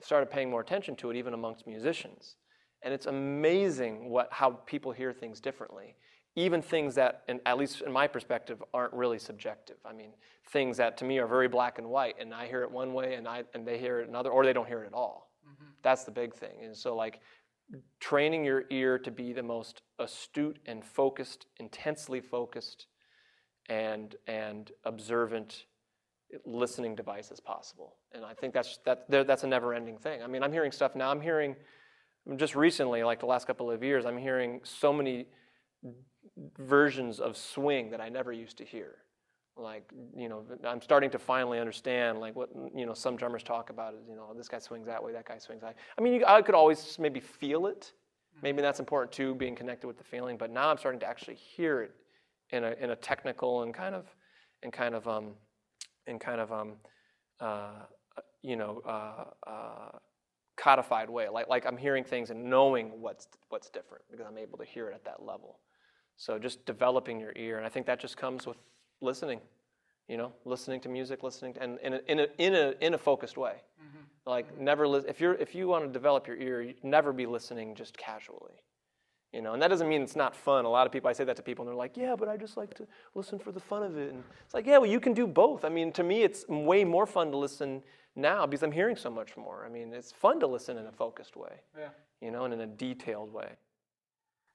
[0.00, 2.36] I started paying more attention to it even amongst musicians.
[2.82, 5.94] And it's amazing what, how people hear things differently.
[6.34, 9.76] Even things that, in, at least in my perspective, aren't really subjective.
[9.84, 10.12] I mean,
[10.50, 13.14] things that to me are very black and white, and I hear it one way
[13.14, 15.31] and, I, and they hear it another, or they don't hear it at all.
[15.82, 16.64] That's the big thing.
[16.64, 17.20] And so, like,
[18.00, 22.86] training your ear to be the most astute and focused, intensely focused,
[23.68, 25.64] and, and observant
[26.44, 27.96] listening device as possible.
[28.12, 30.22] And I think that's, that, that's a never ending thing.
[30.22, 31.56] I mean, I'm hearing stuff now, I'm hearing
[32.36, 35.26] just recently, like the last couple of years, I'm hearing so many
[36.58, 38.98] versions of swing that I never used to hear.
[39.56, 43.68] Like, you know, I'm starting to finally understand, like, what, you know, some drummers talk
[43.68, 46.14] about is, you know, this guy swings that way, that guy swings that I mean,
[46.14, 47.92] you, I could always maybe feel it.
[48.42, 50.38] Maybe that's important too, being connected with the feeling.
[50.38, 51.92] But now I'm starting to actually hear it
[52.50, 54.06] in a, in a technical and kind of,
[54.62, 55.32] and kind of, um,
[56.06, 56.72] in kind of, um,
[57.38, 57.82] uh,
[58.40, 59.98] you know, uh, uh,
[60.56, 61.28] codified way.
[61.28, 64.88] Like, like I'm hearing things and knowing what's, what's different because I'm able to hear
[64.88, 65.58] it at that level.
[66.16, 68.56] So just developing your ear, and I think that just comes with
[69.02, 69.40] listening.
[70.08, 72.94] You know, listening to music, listening to, and in a, in a, in a, in
[72.94, 73.54] a focused way.
[73.80, 74.30] Mm-hmm.
[74.30, 77.74] Like never, li- if you're if you want to develop your ear, never be listening
[77.74, 78.62] just casually.
[79.32, 80.66] You know, and that doesn't mean it's not fun.
[80.66, 82.36] A lot of people, I say that to people, and they're like, "Yeah, but I
[82.36, 85.00] just like to listen for the fun of it." And it's like, yeah, well, you
[85.00, 85.64] can do both.
[85.64, 87.82] I mean, to me, it's way more fun to listen
[88.14, 89.64] now because I'm hearing so much more.
[89.64, 91.60] I mean, it's fun to listen in a focused way.
[91.78, 91.88] Yeah.
[92.20, 93.52] You know, and in a detailed way.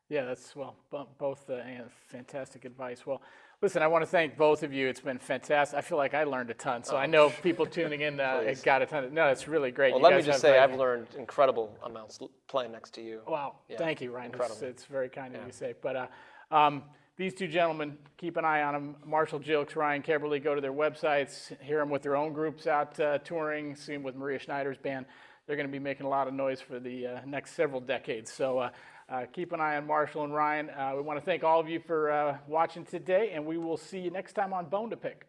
[0.10, 0.76] Yeah, that's well,
[1.18, 3.06] both uh, fantastic advice.
[3.06, 3.22] Well,
[3.62, 4.88] listen, I want to thank both of you.
[4.88, 5.78] It's been fantastic.
[5.78, 7.00] I feel like I learned a ton, so oh.
[7.00, 9.06] I know people tuning in uh, got a ton.
[9.06, 9.94] Of, no, it's really great.
[9.94, 13.22] Well, you let me just say, I've learned incredible amounts playing next to you.
[13.28, 13.78] Wow, yeah.
[13.78, 14.32] thank you, Ryan.
[14.32, 14.56] Incredible.
[14.56, 15.46] It's, it's very kind of yeah.
[15.46, 15.74] you to say.
[15.82, 16.08] But uh,
[16.52, 16.84] um,
[17.18, 18.96] these two gentlemen, keep an eye on them.
[19.06, 23.00] Marshall Gilkes, Ryan Keberle, go to their websites, hear them with their own groups out
[23.00, 25.08] uh, touring, see them with Maria Schneider's band.
[25.48, 28.32] They're going to be making a lot of noise for the uh, next several decades.
[28.32, 28.70] So uh,
[29.10, 30.70] uh, keep an eye on Marshall and Ryan.
[30.70, 33.78] Uh, we want to thank all of you for uh, watching today, and we will
[33.78, 35.26] see you next time on Bone to Pick.